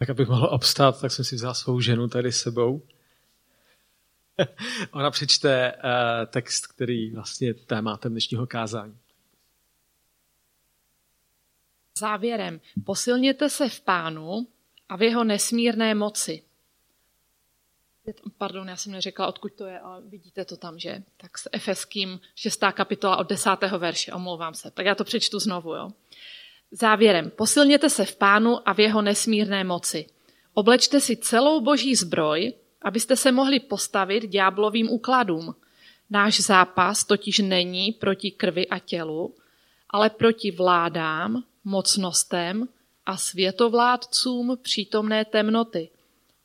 Tak 0.00 0.10
abych 0.10 0.28
mohl 0.28 0.48
obstát, 0.52 1.00
tak 1.00 1.12
jsem 1.12 1.24
si 1.24 1.34
vzal 1.34 1.54
svou 1.54 1.80
ženu 1.80 2.08
tady 2.08 2.32
sebou. 2.32 2.82
Ona 4.92 5.10
přečte 5.10 5.72
uh, 5.72 5.80
text, 6.26 6.66
který 6.66 7.10
vlastně 7.10 7.48
je 7.48 7.54
tématem 7.54 8.12
dnešního 8.12 8.46
kázání. 8.46 8.98
Závěrem, 11.98 12.60
posilněte 12.84 13.50
se 13.50 13.68
v 13.68 13.80
pánu 13.80 14.46
a 14.88 14.96
v 14.96 15.02
jeho 15.02 15.24
nesmírné 15.24 15.94
moci. 15.94 16.42
Pardon, 18.38 18.68
já 18.68 18.76
jsem 18.76 18.92
neřekla, 18.92 19.26
odkud 19.26 19.52
to 19.52 19.66
je, 19.66 19.80
ale 19.80 20.02
vidíte 20.02 20.44
to 20.44 20.56
tam, 20.56 20.78
že? 20.78 21.02
Tak 21.16 21.38
s 21.38 21.48
Efeským 21.52 22.20
6. 22.34 22.60
kapitola 22.72 23.16
od 23.16 23.28
10. 23.28 23.50
verše, 23.78 24.12
omlouvám 24.12 24.54
se. 24.54 24.70
Tak 24.70 24.86
já 24.86 24.94
to 24.94 25.04
přečtu 25.04 25.38
znovu, 25.38 25.74
jo. 25.74 25.90
Závěrem, 26.72 27.30
posilněte 27.30 27.90
se 27.90 28.04
v 28.04 28.16
pánu 28.16 28.68
a 28.68 28.72
v 28.72 28.80
jeho 28.80 29.02
nesmírné 29.02 29.64
moci. 29.64 30.06
Oblečte 30.54 31.00
si 31.00 31.16
celou 31.16 31.60
boží 31.60 31.94
zbroj, 31.94 32.52
abyste 32.82 33.16
se 33.16 33.32
mohli 33.32 33.60
postavit 33.60 34.26
ďáblovým 34.26 34.90
úkladům. 34.90 35.54
Náš 36.10 36.40
zápas 36.40 37.04
totiž 37.04 37.38
není 37.38 37.92
proti 37.92 38.30
krvi 38.30 38.68
a 38.68 38.78
tělu, 38.78 39.34
ale 39.90 40.10
proti 40.10 40.50
vládám, 40.50 41.44
mocnostem 41.64 42.68
a 43.06 43.16
světovládcům 43.16 44.58
přítomné 44.62 45.24
temnoty, 45.24 45.90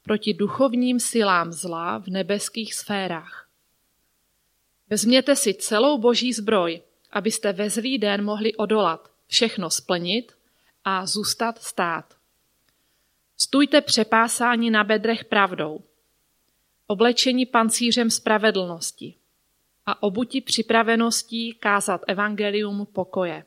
proti 0.03 0.33
duchovním 0.33 0.99
silám 0.99 1.51
zla 1.51 1.97
v 1.97 2.07
nebeských 2.07 2.73
sférách. 2.73 3.47
Vezměte 4.89 5.35
si 5.35 5.53
celou 5.53 5.97
boží 5.97 6.33
zbroj, 6.33 6.81
abyste 7.11 7.53
ve 7.53 7.69
zlý 7.69 7.97
den 7.97 8.23
mohli 8.23 8.55
odolat, 8.55 9.14
všechno 9.35 9.69
splnit 9.69 10.31
a 10.83 11.05
zůstat 11.05 11.61
stát. 11.61 12.13
Stůjte 13.37 13.81
přepásání 13.81 14.69
na 14.69 14.83
bedrech 14.83 15.25
pravdou, 15.25 15.83
oblečení 16.87 17.45
pancířem 17.45 18.09
spravedlnosti 18.09 19.15
a 19.85 20.03
obuti 20.03 20.41
připraveností 20.41 21.53
kázat 21.53 22.01
evangelium 22.07 22.87
pokoje. 22.93 23.45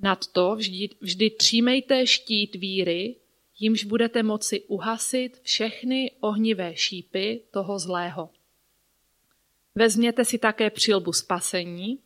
Nad 0.00 0.26
to 0.26 0.56
vždy, 0.56 0.88
vždy 1.00 1.30
třímejte 1.30 2.06
štít 2.06 2.54
víry, 2.54 3.16
jimž 3.58 3.84
budete 3.84 4.22
moci 4.22 4.60
uhasit 4.60 5.40
všechny 5.42 6.12
ohnivé 6.20 6.76
šípy 6.76 7.42
toho 7.50 7.78
zlého. 7.78 8.30
Vezměte 9.74 10.24
si 10.24 10.38
také 10.38 10.70
přilbu 10.70 11.12
spasení 11.12 11.98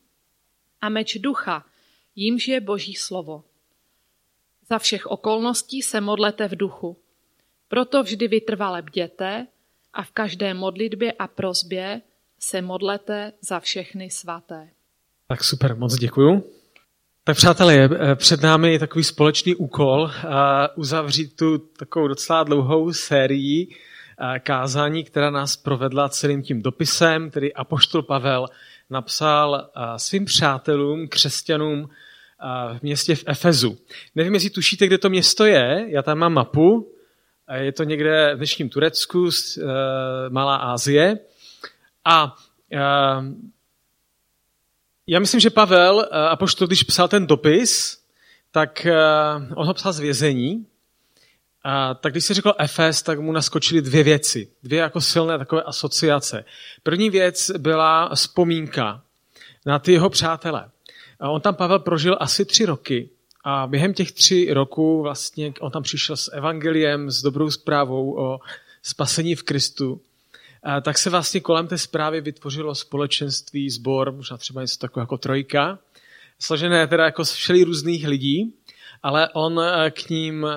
a 0.81 0.89
meč 0.89 1.19
ducha, 1.19 1.67
jímž 2.17 2.49
je 2.49 2.61
Boží 2.61 2.95
slovo. 2.95 3.45
Za 4.69 4.79
všech 4.79 5.07
okolností 5.07 5.83
se 5.83 6.01
modlete 6.01 6.49
v 6.49 6.57
duchu. 6.57 6.97
Proto 7.69 8.03
vždy 8.03 8.29
vytrvale 8.29 8.83
bděte 8.83 9.47
a 9.93 10.03
v 10.03 10.11
každé 10.11 10.55
modlitbě 10.55 11.13
a 11.13 11.27
prozbě 11.27 12.01
se 12.39 12.63
modlete 12.63 13.33
za 13.41 13.61
všechny 13.61 14.11
svaté. 14.11 14.69
Tak 15.29 15.45
super, 15.45 15.77
moc 15.77 15.95
děkuju. 15.95 16.45
Tak 17.25 17.37
přátelé, 17.37 17.75
je 17.75 17.89
eh, 17.93 18.17
před 18.17 18.43
námi 18.43 18.79
takový 18.79 19.05
společný 19.05 19.55
úkol 19.55 20.11
uzavřít 20.77 21.37
tu 21.37 21.59
takovou 21.59 22.09
docela 22.09 22.43
dlouhou 22.43 22.93
sérii 22.93 23.69
eh, 23.69 24.41
kázání, 24.41 25.05
která 25.05 25.31
nás 25.31 25.57
provedla 25.57 26.09
celým 26.09 26.43
tím 26.43 26.63
dopisem, 26.63 27.31
který 27.31 27.55
Apoštol 27.55 28.03
Pavel 28.03 28.47
napsal 28.91 29.71
eh, 29.77 29.99
svým 29.99 30.25
přátelům, 30.25 31.09
křesťanům 31.09 31.89
v 32.79 32.83
městě 32.83 33.15
v 33.17 33.25
Efezu. 33.27 33.79
Nevím, 34.15 34.35
jestli 34.35 34.51
tušíte, 34.51 34.87
kde 34.87 34.99
to 34.99 35.11
město 35.11 35.45
je, 35.45 35.87
já 35.89 36.03
tam 36.03 36.19
mám 36.19 36.33
mapu, 36.33 36.93
je 37.55 37.73
to 37.73 37.85
někde 37.85 38.35
v 38.35 38.37
dnešním 38.37 38.69
Turecku, 38.69 39.31
Malá 40.29 40.57
Asie. 40.57 41.19
A 42.05 42.37
já 45.07 45.21
myslím, 45.21 45.41
že 45.41 45.51
Pavel, 45.51 46.01
eh, 46.01 46.29
a 46.29 46.37
pošto, 46.37 46.67
když 46.67 46.83
psal 46.83 47.09
ten 47.09 47.27
dopis, 47.27 47.99
tak 48.51 48.87
eh, 48.87 48.95
on 49.55 49.67
ho 49.67 49.75
psal 49.75 49.93
z 49.93 49.99
vězení. 49.99 50.67
A 51.65 51.95
tak 51.95 52.13
když 52.13 52.25
se 52.25 52.35
řekl 52.35 52.55
Efes, 52.59 53.03
tak 53.03 53.21
mu 53.21 53.33
naskočily 53.33 53.83
dvě 53.83 54.03
věci. 54.03 54.49
Dvě 54.63 54.79
jako 54.79 55.01
silné 55.01 55.39
takové 55.39 55.63
asociace. 55.63 56.45
První 56.83 57.11
věc 57.11 57.51
byla 57.59 58.15
vzpomínka 58.15 59.03
na 59.67 59.79
ty 59.79 59.93
jeho 59.93 60.11
přátele. 60.11 60.71
A 61.21 61.31
on 61.31 61.41
tam 61.41 61.55
Pavel 61.55 61.79
prožil 61.79 62.17
asi 62.21 62.45
tři 62.45 62.65
roky. 62.65 63.09
A 63.45 63.67
během 63.67 63.95
těch 63.95 64.13
tři 64.13 64.49
roků 64.53 65.03
vlastně 65.03 65.53
on 65.61 65.71
tam 65.71 65.83
přišel 65.83 66.17
s 66.17 66.35
evangeliem, 66.35 67.11
s 67.11 67.23
dobrou 67.23 67.51
zprávou 67.51 68.19
o 68.19 68.41
spasení 68.83 69.35
v 69.35 69.43
Kristu 69.43 70.01
tak 70.83 70.99
se 70.99 71.11
vlastně 71.11 71.41
kolem 71.41 71.67
té 71.67 71.79
zprávy 71.79 72.21
vytvořilo 72.21 72.75
společenství, 72.75 73.71
sbor, 73.71 74.13
možná 74.13 74.37
třeba 74.37 74.61
něco 74.61 74.79
takového 74.79 75.03
jako 75.03 75.19
trojka, 75.19 75.79
složené 76.39 76.87
teda 76.87 77.05
jako 77.05 77.25
z 77.25 77.33
všeli 77.33 77.65
různých 77.65 78.09
lidí, 78.09 78.55
ale 79.05 79.29
on 79.33 79.61
eh, 79.61 79.91
k 79.91 80.11
ním 80.11 80.47
eh, 80.47 80.57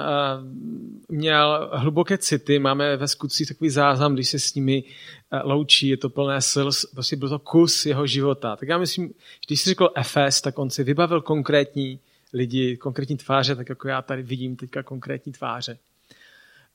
měl 1.10 1.70
hluboké 1.74 2.18
city. 2.18 2.60
Máme 2.60 2.98
ve 2.98 3.08
skutcích 3.08 3.48
takový 3.48 3.70
záznam, 3.70 4.14
když 4.14 4.30
se 4.30 4.40
s 4.40 4.54
nimi 4.56 4.84
eh, 5.32 5.40
loučí, 5.44 5.88
je 5.88 5.98
to 5.98 6.10
plné 6.10 6.42
sil, 6.52 6.68
prostě 6.94 7.16
byl 7.16 7.30
to 7.30 7.40
kus 7.40 7.86
jeho 7.86 8.08
života. 8.08 8.56
Tak 8.56 8.70
já 8.70 8.78
myslím, 8.78 9.14
když 9.48 9.62
si 9.62 9.70
řekl 9.70 9.90
Efes, 9.96 10.42
tak 10.42 10.60
on 10.60 10.70
si 10.70 10.84
vybavil 10.84 11.22
konkrétní 11.22 12.00
lidi, 12.34 12.78
konkrétní 12.78 13.18
tváře, 13.18 13.56
tak 13.56 13.70
jako 13.70 13.88
já 13.88 14.02
tady 14.02 14.24
vidím 14.24 14.56
teďka 14.56 14.84
konkrétní 14.84 15.32
tváře. 15.32 15.78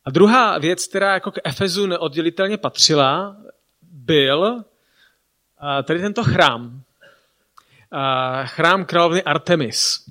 A 0.05 0.11
druhá 0.11 0.59
věc, 0.59 0.87
která 0.87 1.15
jako 1.15 1.31
k 1.31 1.39
Efezu 1.45 1.87
neoddělitelně 1.87 2.57
patřila, 2.57 3.37
byl 3.93 4.65
tady 5.85 6.01
tento 6.01 6.25
chrám. 6.25 6.83
Chrám 8.45 8.85
královny 8.85 9.23
Artemis. 9.23 10.05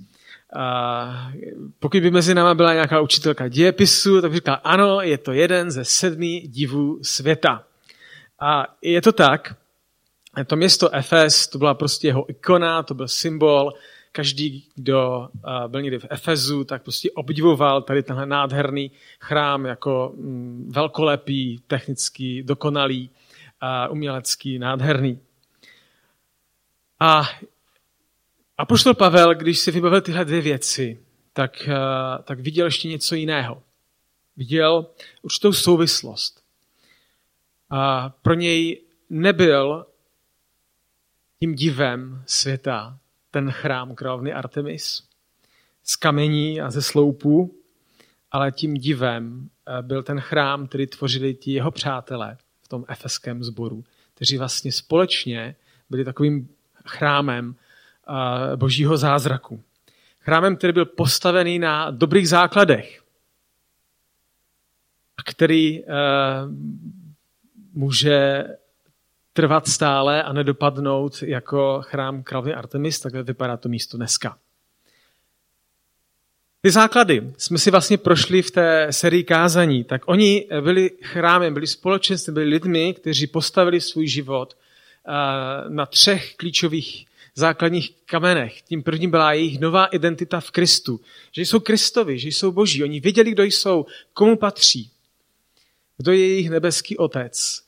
Pokud 1.79 2.01
by 2.01 2.11
mezi 2.11 2.35
náma 2.35 2.53
byla 2.53 2.73
nějaká 2.73 3.01
učitelka 3.01 3.47
dějepisu, 3.47 4.21
tak 4.21 4.31
by 4.31 4.35
říkala, 4.35 4.57
ano, 4.57 5.01
je 5.01 5.17
to 5.17 5.31
jeden 5.31 5.71
ze 5.71 5.85
sedmi 5.85 6.41
divů 6.41 6.99
světa. 7.01 7.63
A 8.39 8.65
je 8.81 9.01
to 9.01 9.11
tak, 9.11 9.55
to 10.47 10.55
město 10.55 10.95
Efes, 10.95 11.47
to 11.47 11.57
byla 11.57 11.73
prostě 11.73 12.07
jeho 12.07 12.29
ikona, 12.29 12.83
to 12.83 12.93
byl 12.93 13.07
symbol 13.07 13.73
každý, 14.11 14.67
kdo 14.75 15.29
eh, 15.35 15.67
byl 15.67 15.81
někdy 15.81 15.99
v 15.99 16.05
Efezu, 16.09 16.63
tak 16.63 16.83
prostě 16.83 17.11
obdivoval 17.11 17.81
tady 17.81 18.03
tenhle 18.03 18.25
nádherný 18.25 18.91
chrám 19.19 19.65
jako 19.65 20.13
mm, 20.15 20.71
velkolepý, 20.75 21.61
technický, 21.67 22.43
dokonalý, 22.43 23.09
umělecký, 23.89 24.59
nádherný. 24.59 25.19
A 26.99 27.29
a 28.61 28.65
poštol 28.65 28.93
Pavel, 28.93 29.35
když 29.35 29.59
si 29.59 29.71
vybavil 29.71 30.01
tyhle 30.01 30.25
dvě 30.25 30.41
věci, 30.41 30.99
tak, 31.33 31.67
eh, 31.67 32.23
tak 32.23 32.39
viděl 32.39 32.65
ještě 32.65 32.87
něco 32.87 33.15
jiného. 33.15 33.63
Viděl 34.37 34.87
určitou 35.21 35.53
souvislost. 35.53 36.43
A 37.69 38.09
pro 38.09 38.33
něj 38.33 38.81
nebyl 39.09 39.85
tím 41.39 41.55
divem 41.55 42.23
světa, 42.25 42.99
ten 43.31 43.51
chrám 43.51 43.95
královny 43.95 44.33
Artemis 44.33 45.03
z 45.83 45.95
kamení 45.95 46.61
a 46.61 46.71
ze 46.71 46.81
sloupů, 46.81 47.55
ale 48.31 48.51
tím 48.51 48.73
divem 48.73 49.49
eh, 49.67 49.81
byl 49.81 50.03
ten 50.03 50.19
chrám, 50.19 50.67
který 50.67 50.87
tvořili 50.87 51.33
ti 51.33 51.51
jeho 51.51 51.71
přátelé 51.71 52.37
v 52.61 52.67
tom 52.67 52.85
efeském 52.87 53.43
sboru, 53.43 53.83
kteří 54.13 54.37
vlastně 54.37 54.71
společně 54.71 55.55
byli 55.89 56.05
takovým 56.05 56.49
chrámem 56.85 57.55
božího 58.55 58.97
zázraku. 58.97 59.63
Chrámem, 60.19 60.55
který 60.55 60.73
byl 60.73 60.85
postavený 60.85 61.59
na 61.59 61.91
dobrých 61.91 62.29
základech 62.29 63.01
a 65.17 65.23
který 65.23 65.83
eh, 65.83 65.87
může 67.73 68.43
trvat 69.33 69.67
stále 69.67 70.23
a 70.23 70.33
nedopadnout 70.33 71.23
jako 71.23 71.81
chrám 71.81 72.23
královny 72.23 72.53
Artemis, 72.53 72.99
takhle 72.99 73.23
vypadá 73.23 73.57
to 73.57 73.69
místo 73.69 73.97
dneska. 73.97 74.37
Ty 76.61 76.71
základy 76.71 77.33
jsme 77.37 77.57
si 77.57 77.71
vlastně 77.71 77.97
prošli 77.97 78.41
v 78.41 78.51
té 78.51 78.87
sérii 78.91 79.23
kázaní, 79.23 79.83
tak 79.83 80.01
oni 80.05 80.47
byli 80.61 80.91
chrámem, 81.03 81.53
byli 81.53 81.67
společenstvím, 81.67 82.33
byli 82.33 82.45
lidmi, 82.45 82.93
kteří 82.93 83.27
postavili 83.27 83.81
svůj 83.81 84.07
život 84.07 84.57
eh, 84.57 85.11
na 85.69 85.85
třech 85.85 86.35
klíčových 86.35 87.07
základních 87.35 87.91
kamenech. 88.05 88.61
Tím 88.61 88.83
prvním 88.83 89.11
byla 89.11 89.33
jejich 89.33 89.59
nová 89.59 89.85
identita 89.85 90.39
v 90.39 90.51
Kristu. 90.51 91.01
Že 91.31 91.41
jsou 91.41 91.59
Kristovi, 91.59 92.19
že 92.19 92.27
jsou 92.27 92.51
boží. 92.51 92.83
Oni 92.83 92.99
věděli, 92.99 93.31
kdo 93.31 93.43
jsou, 93.43 93.85
komu 94.13 94.37
patří. 94.37 94.91
Kdo 95.97 96.11
je 96.11 96.27
jejich 96.27 96.49
nebeský 96.49 96.97
otec. 96.97 97.61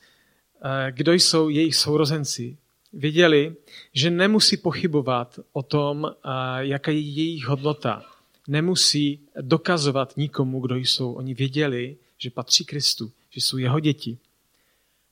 Eh, 0.64 0.92
kdo 0.92 1.12
jsou 1.12 1.48
jejich 1.48 1.76
sourozenci, 1.76 2.56
věděli, 2.92 3.54
že 3.92 4.10
nemusí 4.10 4.56
pochybovat 4.56 5.40
o 5.52 5.62
tom, 5.62 6.06
eh, 6.06 6.28
jaká 6.58 6.90
je 6.90 7.00
jejich 7.00 7.46
hodnota, 7.46 8.02
nemusí 8.48 9.20
dokazovat 9.40 10.16
nikomu, 10.16 10.60
kdo 10.60 10.76
jsou. 10.76 11.12
Oni 11.12 11.34
věděli, 11.34 11.96
že 12.18 12.30
patří 12.30 12.64
Kristu, 12.64 13.12
že 13.30 13.40
jsou 13.40 13.58
jeho 13.58 13.80
děti. 13.80 14.18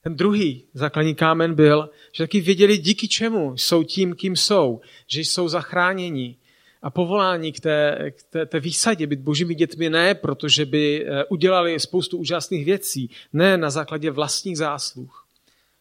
Ten 0.02 0.16
druhý 0.16 0.64
základní 0.74 1.14
kámen 1.14 1.54
byl, 1.54 1.90
že 2.12 2.24
taky 2.24 2.40
věděli, 2.40 2.78
díky 2.78 3.08
čemu 3.08 3.56
jsou 3.56 3.82
tím, 3.82 4.14
kým 4.14 4.36
jsou, 4.36 4.80
že 5.06 5.20
jsou 5.20 5.48
zachráněni 5.48 6.36
a 6.82 6.90
povolání 6.90 7.52
k 7.52 7.60
té, 7.60 8.10
k 8.10 8.22
té, 8.22 8.46
té 8.46 8.60
výsadě 8.60 9.06
být 9.06 9.20
božími 9.20 9.54
dětmi 9.54 9.90
ne, 9.90 10.14
protože 10.14 10.66
by 10.66 11.06
eh, 11.06 11.24
udělali 11.24 11.80
spoustu 11.80 12.16
úžasných 12.16 12.64
věcí, 12.64 13.10
ne 13.32 13.56
na 13.56 13.70
základě 13.70 14.10
vlastních 14.10 14.58
zásluh, 14.58 15.26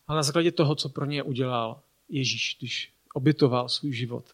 ale 0.08 0.16
na 0.16 0.24
základě 0.24 0.52
toho, 0.52 0.76
co 0.76 0.90
pro 0.90 1.06
ně 1.06 1.24
udělal 1.24 1.80
Ježíš, 2.10 2.56
když 2.60 2.92
obětoval 3.14 3.70
svůj 3.70 3.94
život. 3.94 4.26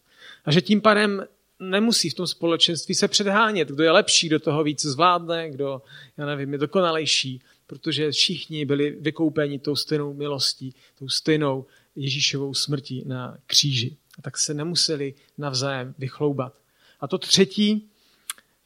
A 0.44 0.52
že 0.52 0.60
tím 0.60 0.80
pádem 0.80 1.24
nemusí 1.60 2.10
v 2.10 2.14
tom 2.14 2.26
společenství 2.26 2.94
se 2.94 3.08
předhánět, 3.08 3.68
kdo 3.68 3.84
je 3.84 3.90
lepší, 3.90 4.26
kdo 4.26 4.38
toho 4.38 4.64
víc 4.64 4.82
zvládne, 4.82 5.50
kdo, 5.50 5.82
já 6.16 6.26
nevím, 6.26 6.52
je 6.52 6.58
dokonalejší, 6.58 7.40
protože 7.68 8.10
všichni 8.10 8.64
byli 8.64 8.90
vykoupeni 8.90 9.58
tou 9.58 9.76
stejnou 9.76 10.14
milostí, 10.14 10.74
tou 10.98 11.08
stejnou 11.08 11.66
Ježíšovou 11.96 12.54
smrtí 12.54 13.04
na 13.06 13.38
kříži. 13.46 13.96
A 14.18 14.22
tak 14.22 14.38
se 14.38 14.54
nemuseli 14.54 15.14
navzájem 15.38 15.94
vychloubat. 15.98 16.54
A 17.00 17.08
to 17.08 17.18
třetí, 17.18 17.88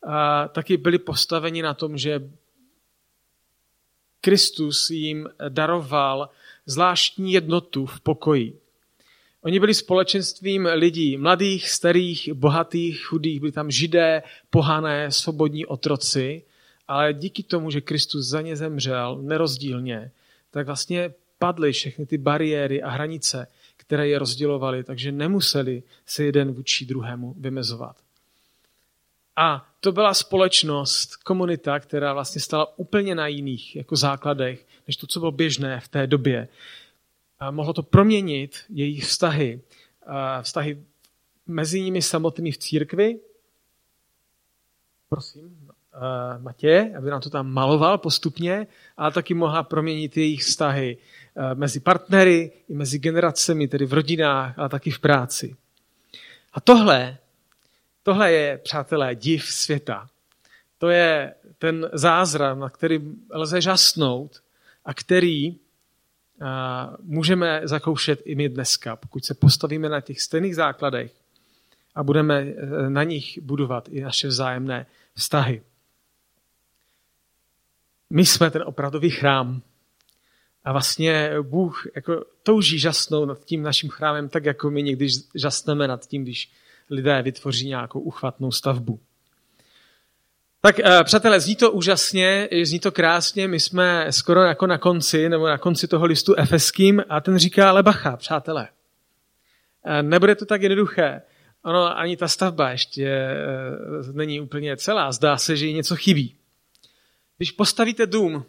a 0.03 0.49
taky 0.49 0.77
byli 0.77 0.99
postaveni 0.99 1.63
na 1.63 1.75
tom, 1.75 1.99
že 1.99 2.31
Kristus 4.21 4.91
jim 4.91 5.29
daroval 5.49 6.31
zvláštní 6.67 7.33
jednotu 7.33 7.87
v 7.87 8.01
pokoji. 8.01 8.59
Oni 9.43 9.61
byli 9.61 9.75
společenstvím 9.75 10.69
lidí, 10.75 11.17
mladých, 11.17 11.71
starých, 11.71 12.33
bohatých, 12.33 13.05
chudých, 13.07 13.41
byli 13.41 13.53
tam 13.53 13.71
židé, 13.71 14.23
pohané, 14.51 15.11
svobodní 15.11 15.67
otroci, 15.67 16.43
ale 16.89 17.13
díky 17.13 17.43
tomu, 17.43 17.71
že 17.71 17.81
Kristus 17.81 18.27
za 18.27 18.41
ně 18.41 18.57
zemřel 18.57 19.19
nerozdílně, 19.23 20.11
tak 20.51 20.67
vlastně 20.67 21.15
padly 21.39 21.73
všechny 21.73 22.07
ty 22.07 22.19
bariéry 22.19 22.83
a 22.83 22.91
hranice, 22.91 23.47
které 23.77 24.09
je 24.09 24.19
rozdělovaly, 24.19 24.85
takže 24.85 25.13
nemuseli 25.13 25.83
se 26.07 26.25
jeden 26.25 26.53
vůči 26.53 26.87
druhému 26.87 27.35
vymezovat. 27.39 27.97
A 29.37 29.69
to 29.81 29.93
byla 29.93 30.15
společnost, 30.15 31.17
komunita, 31.17 31.81
která 31.81 32.13
vlastně 32.13 32.41
stala 32.41 32.79
úplně 32.79 33.15
na 33.15 33.27
jiných 33.27 33.77
jako 33.77 33.97
základech, 33.97 34.67
než 34.87 34.97
to, 34.97 35.07
co 35.07 35.21
bylo 35.21 35.33
běžné 35.33 35.81
v 35.81 35.89
té 35.89 36.07
době. 36.07 36.49
A 37.39 37.51
mohlo 37.51 37.73
to 37.73 37.83
proměnit 37.83 38.65
jejich 38.69 39.05
vztahy. 39.05 39.61
Vztahy 40.43 40.83
mezi 41.47 41.81
nimi 41.81 42.03
samotnými 42.03 42.53
v 42.53 42.59
církvi. 42.59 43.21
Prosím, 45.09 45.72
Matěje, 46.39 46.97
aby 46.99 47.11
nám 47.11 47.21
to 47.21 47.31
tam 47.31 47.53
maloval 47.53 47.99
postupně, 47.99 48.67
ale 48.97 49.13
taky 49.13 49.35
mohla 49.35 49.63
proměnit 49.63 50.17
jejich 50.17 50.43
vztahy 50.43 50.99
mezi 51.55 51.81
partnery 51.81 52.53
i 52.69 52.75
mezi 52.75 52.99
generacemi, 52.99 53.69
tedy 53.69 53.87
v 53.87 53.93
rodinách, 53.93 54.59
ale 54.59 54.69
taky 54.69 54.91
v 54.91 54.99
práci. 54.99 55.57
A 56.53 56.61
tohle, 56.61 57.19
tohle 58.03 58.33
je, 58.33 58.59
přátelé, 58.59 59.15
div 59.15 59.45
světa. 59.45 60.09
To 60.79 60.89
je 60.89 61.35
ten 61.59 61.91
zázrak, 61.93 62.59
na 62.59 62.71
který 62.71 63.01
lze 63.31 63.61
žasnout 63.61 64.43
a 64.85 64.95
který 64.95 65.57
můžeme 67.03 67.61
zakoušet 67.65 68.23
i 68.25 68.35
my 68.35 68.49
dneska, 68.49 68.97
pokud 68.97 69.25
se 69.25 69.35
postavíme 69.35 69.89
na 69.89 70.01
těch 70.01 70.21
stejných 70.21 70.57
základech 70.57 71.13
a 71.95 72.03
budeme 72.03 72.41
e, 72.41 72.91
na 72.91 73.03
nich 73.03 73.39
budovat 73.43 73.89
i 73.89 74.01
naše 74.01 74.29
vzájemné 74.29 74.87
vztahy. 75.15 75.63
My 78.15 78.27
jsme 78.27 78.51
ten 78.51 78.63
opravdový 78.67 79.11
chrám. 79.11 79.63
A 80.65 80.73
vlastně 80.73 81.31
Bůh 81.43 81.87
jako 81.97 82.25
touží 82.43 82.79
žasnout 82.79 83.29
nad 83.29 83.45
tím 83.45 83.63
naším 83.63 83.91
chrámem, 83.91 84.29
tak 84.29 84.45
jako 84.45 84.71
my 84.71 84.83
někdy 84.83 85.09
žasneme 85.35 85.89
nad 85.89 86.07
tím, 86.07 86.23
když 86.23 86.53
lidé 86.91 87.23
vytvoří 87.23 87.69
nějakou 87.69 88.01
uchvatnou 88.01 88.51
stavbu. 88.51 89.01
Tak 90.61 90.81
eh, 90.81 91.05
přátelé, 91.05 91.41
zní 91.41 91.57
to 91.57 91.73
úžasně, 91.73 92.49
zní 92.63 92.81
to 92.81 92.93
krásně, 92.93 93.49
my 93.49 93.61
jsme 93.61 94.07
skoro 94.11 94.43
jako 94.43 94.67
na 94.67 94.79
konci, 94.79 95.29
nebo 95.29 95.47
na 95.47 95.59
konci 95.59 95.89
toho 95.89 96.07
listu 96.07 96.35
efeským 96.35 97.03
a 97.09 97.21
ten 97.21 97.39
říká, 97.39 97.71
ale 97.71 97.83
bacha, 97.83 98.17
přátelé, 98.17 98.69
eh, 99.85 100.03
nebude 100.03 100.35
to 100.35 100.47
tak 100.47 100.63
jednoduché. 100.63 101.23
Ono 101.65 101.99
ani 101.99 102.17
ta 102.17 102.29
stavba 102.29 102.71
ještě 102.71 103.07
eh, 103.07 104.13
není 104.13 104.41
úplně 104.41 104.77
celá, 104.77 105.13
zdá 105.13 105.37
se, 105.37 105.57
že 105.57 105.67
jí 105.67 105.75
něco 105.75 105.97
chybí. 105.97 106.37
Když 107.37 107.51
postavíte 107.51 108.07
dům, 108.07 108.45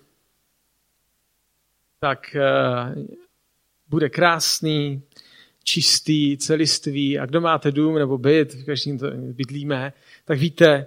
tak 2.00 2.36
bude 3.90 4.10
krásný, 4.10 5.02
čistý, 5.64 6.38
celistvý 6.38 7.20
a 7.20 7.26
kdo 7.26 7.42
máte 7.42 7.72
dům 7.72 7.96
nebo 7.96 8.18
byt, 8.18 8.54
v 8.54 8.66
každém 8.66 8.98
to 8.98 9.12
bydlíme, 9.12 9.94
tak 10.26 10.40
víte, 10.40 10.86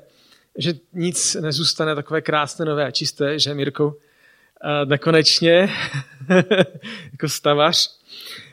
že 0.58 0.74
nic 0.92 1.34
nezůstane 1.34 1.94
takové 1.94 2.20
krásné, 2.20 2.64
nové 2.64 2.84
a 2.84 2.90
čisté, 2.90 3.38
že 3.38 3.54
Mirko? 3.54 3.96
Nekonečně, 4.84 5.68
jako 7.12 7.28
stavař. 7.28 8.00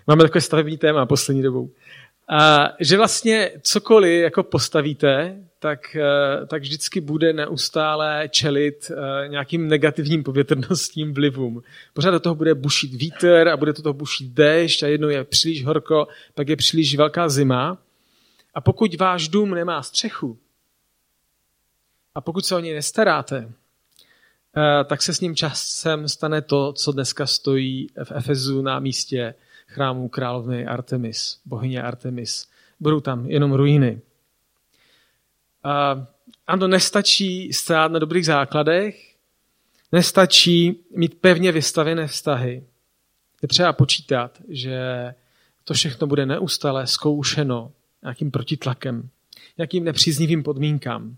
Máme 0.08 0.24
takové 0.24 0.42
stavební 0.42 0.78
téma 0.78 1.06
poslední 1.06 1.44
dobou. 1.44 1.72
A 2.28 2.70
že 2.80 2.98
vlastně 2.98 3.52
cokoliv 3.62 4.24
jako 4.24 4.44
postavíte, 4.44 5.38
tak, 5.64 5.96
e, 5.96 6.46
tak 6.46 6.62
vždycky 6.62 7.02
bude 7.02 7.34
neustále 7.34 8.30
čelit 8.30 8.92
e, 8.92 9.28
nějakým 9.28 9.68
negativním 9.68 10.24
povětrnostním 10.24 11.14
vlivům. 11.14 11.64
Pořád 11.94 12.12
do 12.12 12.20
toho 12.20 12.36
bude 12.36 12.56
bušit 12.56 12.94
vítr 12.94 13.48
a 13.48 13.58
bude 13.58 13.74
do 13.74 13.82
toho 13.82 13.94
bušit 13.94 14.28
déšť 14.28 14.84
a 14.84 14.88
jednou 14.88 15.10
je 15.10 15.24
příliš 15.24 15.66
horko, 15.66 16.08
pak 16.36 16.50
je 16.50 16.56
příliš 16.56 16.96
velká 16.96 17.30
zima. 17.30 17.78
A 18.54 18.62
pokud 18.62 18.96
váš 19.00 19.28
dům 19.28 19.52
nemá 19.52 19.84
střechu, 19.84 20.38
a 22.16 22.22
pokud 22.22 22.46
se 22.46 22.56
o 22.56 22.60
něj 22.60 22.74
nestaráte, 22.74 23.52
eh, 24.58 24.84
tak 24.84 25.02
se 25.02 25.14
s 25.14 25.20
ním 25.20 25.36
časem 25.36 26.10
stane 26.10 26.42
to, 26.42 26.74
co 26.74 26.92
dneska 26.92 27.26
stojí 27.26 27.88
v 28.04 28.12
Efezu 28.12 28.62
na 28.62 28.80
místě 28.80 29.36
chrámu 29.68 30.10
královny 30.10 30.66
Artemis, 30.66 31.40
bohyně 31.46 31.84
Artemis. 31.84 32.48
Budou 32.80 33.00
tam 33.00 33.26
jenom 33.26 33.54
ruiny. 33.54 34.02
A 35.64 36.08
ano, 36.48 36.68
nestačí 36.68 37.54
stát 37.54 37.92
na 37.92 38.00
dobrých 38.00 38.26
základech, 38.26 39.16
nestačí 39.92 40.84
mít 40.96 41.22
pevně 41.22 41.52
vystavené 41.52 42.08
vztahy. 42.08 42.64
Je 43.42 43.48
třeba 43.48 43.74
počítat, 43.74 44.42
že 44.48 44.80
to 45.64 45.74
všechno 45.74 46.08
bude 46.08 46.26
neustále 46.26 46.88
zkoušeno 46.88 47.72
nějakým 48.02 48.32
protitlakem, 48.32 49.10
nějakým 49.58 49.84
nepříznivým 49.84 50.44
podmínkám. 50.44 51.18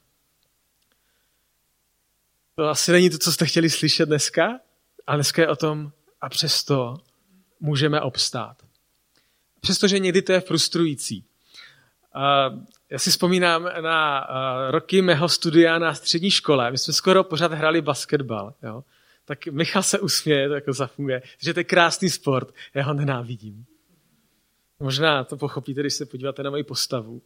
To 2.56 2.64
asi 2.68 2.92
není 2.92 3.10
to, 3.10 3.18
co 3.18 3.32
jste 3.32 3.46
chtěli 3.46 3.70
slyšet 3.70 4.06
dneska, 4.06 4.60
ale 5.08 5.18
dneska 5.18 5.42
je 5.42 5.48
o 5.48 5.56
tom 5.56 5.92
a 6.22 6.30
přesto 6.30 6.98
můžeme 7.60 8.02
obstát. 8.02 8.66
Přestože 9.60 10.00
někdy 10.00 10.22
to 10.22 10.32
je 10.32 10.40
frustrující. 10.42 11.26
Já 12.96 13.00
si 13.00 13.10
vzpomínám 13.10 13.70
na 13.82 14.28
roky 14.72 15.02
mého 15.02 15.30
studia 15.30 15.80
na 15.80 15.94
střední 15.94 16.32
škole. 16.32 16.72
My 16.72 16.78
jsme 16.78 16.94
skoro 16.94 17.24
pořád 17.24 17.52
hrali 17.52 17.82
basketbal. 17.82 18.54
Jo? 18.64 18.84
Tak 19.26 19.46
Michal 19.48 19.84
se 19.84 20.00
usměje, 20.00 20.48
to 20.48 20.54
jako 20.54 20.74
zafunguje. 20.74 21.22
že 21.38 21.54
to 21.54 21.60
je 21.60 21.64
krásný 21.64 22.10
sport. 22.10 22.54
Já 22.74 22.84
ho 22.84 22.94
nenávidím. 22.94 23.66
Možná 24.80 25.24
to 25.24 25.38
pochopíte, 25.38 25.82
když 25.82 25.94
se 25.94 26.06
podíváte 26.06 26.44
na 26.44 26.50
moji 26.50 26.64
postavu. 26.64 27.22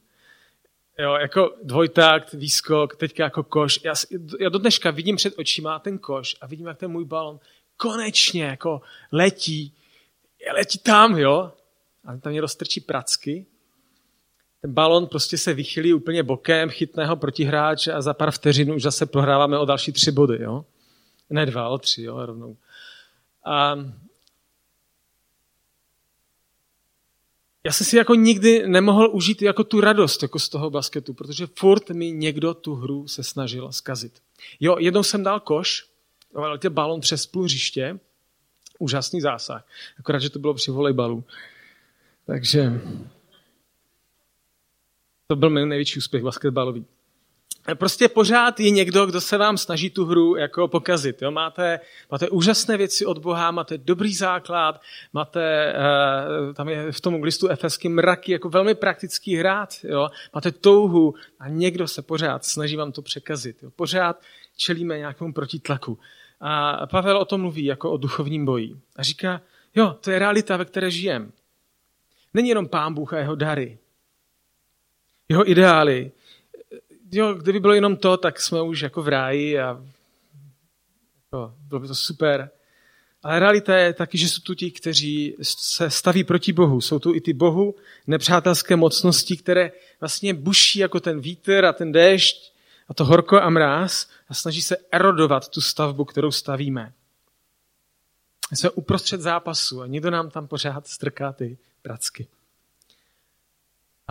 Jo, 0.99 1.13
jako 1.13 1.53
dvojtakt, 1.63 2.33
výskok, 2.33 2.95
teďka 2.95 3.23
jako 3.23 3.43
koš. 3.43 3.79
Já, 3.83 3.93
já 4.39 4.49
do 4.49 4.59
dneška 4.59 4.91
vidím 4.91 5.15
před 5.15 5.33
očima 5.38 5.79
ten 5.79 5.97
koš 5.97 6.35
a 6.41 6.47
vidím, 6.47 6.67
jak 6.67 6.77
ten 6.77 6.91
můj 6.91 7.05
balon 7.05 7.39
konečně 7.77 8.43
jako 8.43 8.81
letí. 9.11 9.73
Letí 10.53 10.79
tam, 10.79 11.17
jo. 11.17 11.51
A 12.05 12.17
tam 12.17 12.31
mě 12.31 12.41
roztrčí 12.41 12.81
pracky. 12.81 13.45
Ten 14.62 14.74
balon 14.74 15.08
prostě 15.08 15.38
se 15.38 15.54
vychylí 15.54 15.94
úplně 15.94 16.24
bokem, 16.24 16.70
chytne 16.70 17.06
ho 17.06 17.16
protihráč 17.16 17.88
a 17.88 18.01
za 18.01 18.13
pár 18.13 18.32
vteřin 18.32 18.72
už 18.72 18.82
zase 18.82 19.06
prohráváme 19.06 19.58
o 19.58 19.66
další 19.66 19.92
tři 19.92 20.12
body, 20.12 20.38
jo. 20.42 20.66
Ne 21.30 21.46
dva, 21.46 21.70
o 21.70 21.78
tři, 21.78 22.04
jo, 22.04 22.25
rovnou. 22.25 22.58
A 23.46 23.75
já 27.63 27.72
jsem 27.72 27.86
si 27.86 27.98
jako 27.98 28.16
nikdy 28.16 28.68
nemohl 28.68 29.10
užít 29.12 29.42
jako 29.42 29.63
tu 29.63 29.82
radost 29.82 30.22
jako 30.22 30.39
z 30.39 30.50
toho 30.50 30.70
basketu, 30.70 31.13
protože 31.13 31.48
furt 31.48 31.89
mi 31.89 32.12
někdo 32.12 32.54
tu 32.54 32.75
hru 32.75 33.08
se 33.08 33.24
snažil 33.24 33.72
zkazit. 33.72 34.13
Jo, 34.60 34.75
jednou 34.80 35.04
jsem 35.04 35.24
dal 35.24 35.39
koš, 35.39 35.86
letěl 36.36 36.72
balon 36.72 37.01
přes 37.01 37.25
půl 37.25 37.44
hřiště, 37.44 38.00
úžasný 38.80 39.22
zásah. 39.22 39.68
Akorát, 40.00 40.20
že 40.20 40.30
to 40.30 40.39
bylo 40.39 40.54
při 40.54 40.72
volejbalu. 40.72 41.24
Takže 42.25 42.82
to 45.31 45.36
byl 45.36 45.50
můj 45.50 45.65
největší 45.65 45.98
úspěch 46.00 46.24
basketbalový. 46.24 46.86
prostě 47.74 48.07
pořád 48.07 48.59
je 48.59 48.69
někdo, 48.69 49.05
kdo 49.05 49.21
se 49.21 49.38
vám 49.38 49.57
snaží 49.57 49.89
tu 49.89 50.05
hru 50.05 50.36
jako 50.36 50.67
pokazit. 50.67 51.21
Jo? 51.21 51.31
Máte, 51.31 51.79
máte 52.12 52.29
úžasné 52.29 52.77
věci 52.77 53.05
od 53.05 53.17
Boha, 53.17 53.51
máte 53.51 53.77
dobrý 53.77 54.15
základ, 54.15 54.81
máte, 55.13 55.74
uh, 56.48 56.53
tam 56.53 56.69
je 56.69 56.91
v 56.91 57.01
tom 57.01 57.24
listu 57.24 57.48
efeským 57.48 57.95
mraky, 57.95 58.31
jako 58.31 58.50
velmi 58.50 58.75
praktický 58.75 59.36
hrát. 59.36 59.75
Jo? 59.83 60.09
Máte 60.33 60.51
touhu 60.51 61.15
a 61.39 61.50
někdo 61.50 61.88
se 61.88 62.01
pořád 62.01 62.45
snaží 62.45 62.75
vám 62.75 62.91
to 62.91 63.01
překazit. 63.01 63.63
Jo? 63.63 63.71
Pořád 63.75 64.21
čelíme 64.57 64.98
nějakému 64.98 65.33
protitlaku. 65.33 66.00
A 66.41 66.88
Pavel 66.88 67.17
o 67.17 67.25
tom 67.25 67.41
mluví 67.41 67.65
jako 67.65 67.91
o 67.91 67.98
duchovním 67.98 68.45
boji. 68.45 68.75
A 68.95 69.03
říká, 69.03 69.41
jo, 69.75 69.95
to 70.01 70.12
je 70.12 70.19
realita, 70.19 70.57
ve 70.57 70.65
které 70.65 70.91
žijem. 70.91 71.31
Není 72.33 72.50
jenom 72.50 72.67
pán 72.67 72.93
Bůh 72.93 73.13
a 73.13 73.17
jeho 73.17 73.36
dary. 73.36 73.77
Jeho 75.29 75.50
ideály, 75.51 76.12
jo, 77.12 77.33
kdyby 77.33 77.59
bylo 77.59 77.74
jenom 77.74 77.98
to, 77.98 78.17
tak 78.17 78.41
jsme 78.41 78.62
už 78.62 78.81
jako 78.81 79.03
v 79.03 79.07
ráji 79.07 79.59
a 79.59 79.83
jo, 81.33 81.53
bylo 81.67 81.79
by 81.81 81.88
to 81.88 81.95
super. 81.95 82.50
Ale 83.24 83.39
realita 83.39 83.77
je 83.77 83.93
taky, 83.93 84.17
že 84.17 84.29
jsou 84.29 84.41
tu 84.41 84.55
ti, 84.55 84.71
kteří 84.71 85.36
se 85.41 85.89
staví 85.89 86.24
proti 86.24 86.53
Bohu. 86.53 86.81
Jsou 86.81 87.00
tu 87.00 87.15
i 87.15 87.21
ty 87.21 87.33
Bohu 87.33 87.75
nepřátelské 88.07 88.75
mocnosti, 88.75 89.38
které 89.38 89.71
vlastně 90.00 90.33
buší 90.33 90.79
jako 90.79 91.00
ten 91.00 91.19
vítr 91.19 91.65
a 91.65 91.74
ten 91.74 91.91
déšť 91.91 92.53
a 92.88 92.93
to 92.93 93.05
horko 93.05 93.41
a 93.41 93.50
mráz 93.50 94.09
a 94.29 94.33
snaží 94.33 94.62
se 94.62 94.77
erodovat 94.91 95.50
tu 95.50 95.62
stavbu, 95.62 96.05
kterou 96.05 96.31
stavíme. 96.31 96.93
Jsme 98.53 98.69
uprostřed 98.69 99.21
zápasu 99.21 99.81
a 99.81 99.88
někdo 99.88 100.12
nám 100.12 100.29
tam 100.29 100.48
pořád 100.48 100.88
strká 100.88 101.33
ty 101.33 101.57
pracky. 101.81 102.27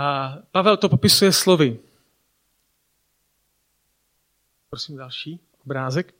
A 0.00 0.38
Pavel 0.52 0.76
to 0.76 0.88
popisuje 0.88 1.32
slovy. 1.32 1.78
Prosím 4.70 4.96
další 4.96 5.40
obrázek. 5.64 6.14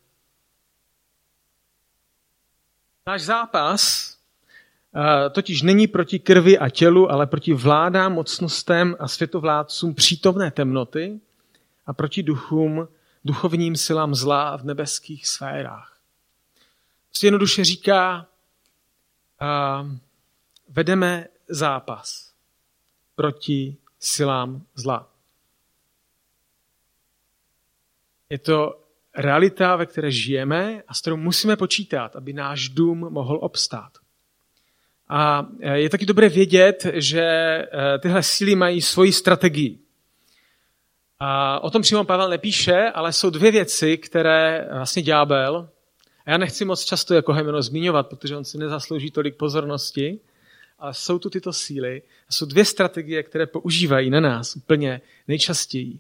Náš 3.07 3.23
zápas 3.23 4.15
eh, 4.95 5.31
totiž 5.31 5.63
není 5.63 5.87
proti 5.87 6.19
krvi 6.19 6.59
a 6.59 6.69
tělu, 6.69 7.11
ale 7.11 7.27
proti 7.27 7.55
vládám, 7.55 8.13
mocnostem 8.13 8.97
a 8.99 9.09
světovládcům 9.09 9.95
přítomné 9.95 10.51
temnoty 10.51 11.21
a 11.87 11.93
proti 11.93 12.23
duchům, 12.23 12.89
duchovním 13.25 13.77
silám 13.77 14.15
zla 14.15 14.57
v 14.57 14.65
nebeských 14.65 15.27
sférách. 15.29 15.99
Prostě 17.09 17.27
jednoduše 17.27 17.65
říká, 17.65 18.27
uh, 19.43 19.89
vedeme 20.69 21.27
zápas 21.49 22.28
proti 23.19 23.77
silám 23.99 24.63
zla. 24.75 25.11
Je 28.31 28.39
to 28.39 28.81
realita, 29.17 29.77
ve 29.77 29.87
které 29.87 30.11
žijeme 30.11 30.83
a 30.89 30.95
s 30.95 31.01
kterou 31.01 31.17
musíme 31.17 31.57
počítat, 31.57 32.17
aby 32.17 32.33
náš 32.33 32.69
dům 32.69 32.99
mohl 32.99 33.39
obstát. 33.43 33.93
A 35.09 35.47
e, 35.61 35.79
je 35.79 35.91
taky 35.91 36.07
dobré 36.07 36.29
vědět, 36.29 36.87
že 36.95 37.23
e, 37.23 37.67
tyhle 37.99 38.23
síly 38.23 38.55
mají 38.55 38.83
svoji 38.83 39.13
strategii. 39.13 39.79
A 41.19 41.61
o 41.61 41.71
tom 41.71 41.83
přímo 41.83 42.05
Pavel 42.05 42.29
nepíše, 42.29 42.91
ale 42.95 43.13
jsou 43.13 43.31
dvě 43.31 43.51
věci, 43.51 43.99
které 43.99 44.69
vlastně 44.73 45.03
ďábel, 45.03 45.69
a 46.27 46.31
já 46.31 46.39
nechci 46.39 46.65
moc 46.65 46.85
často 46.85 47.15
jako 47.15 47.33
jméno 47.33 47.63
zmiňovat, 47.63 48.09
protože 48.09 48.37
on 48.37 48.45
si 48.45 48.59
nezaslouží 48.59 49.11
tolik 49.11 49.37
pozornosti, 49.37 50.21
ale 50.79 50.95
jsou 50.95 51.19
tu 51.19 51.31
tyto 51.31 51.53
síly. 51.53 52.03
Jsou 52.31 52.47
dvě 52.47 52.65
strategie, 52.65 53.23
které 53.23 53.47
používají 53.47 54.11
na 54.11 54.21
nás 54.21 54.57
úplně 54.57 55.01
nejčastěji. 55.29 55.99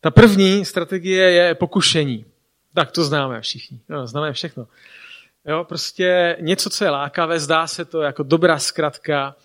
Ta 0.00 0.10
první 0.10 0.64
strategie 0.64 1.30
je 1.30 1.54
pokušení. 1.54 2.24
Tak 2.74 2.92
to 2.92 3.04
známe 3.04 3.40
všichni. 3.40 3.80
No, 3.88 4.06
známe 4.06 4.32
všechno. 4.32 4.66
Jo, 5.44 5.64
prostě 5.64 6.36
něco, 6.40 6.70
co 6.70 6.84
je 6.84 6.90
lákavé, 6.90 7.40
zdá 7.40 7.66
se 7.66 7.84
to 7.84 8.02
jako 8.02 8.22
dobrá 8.22 8.58
zkratka 8.58 9.36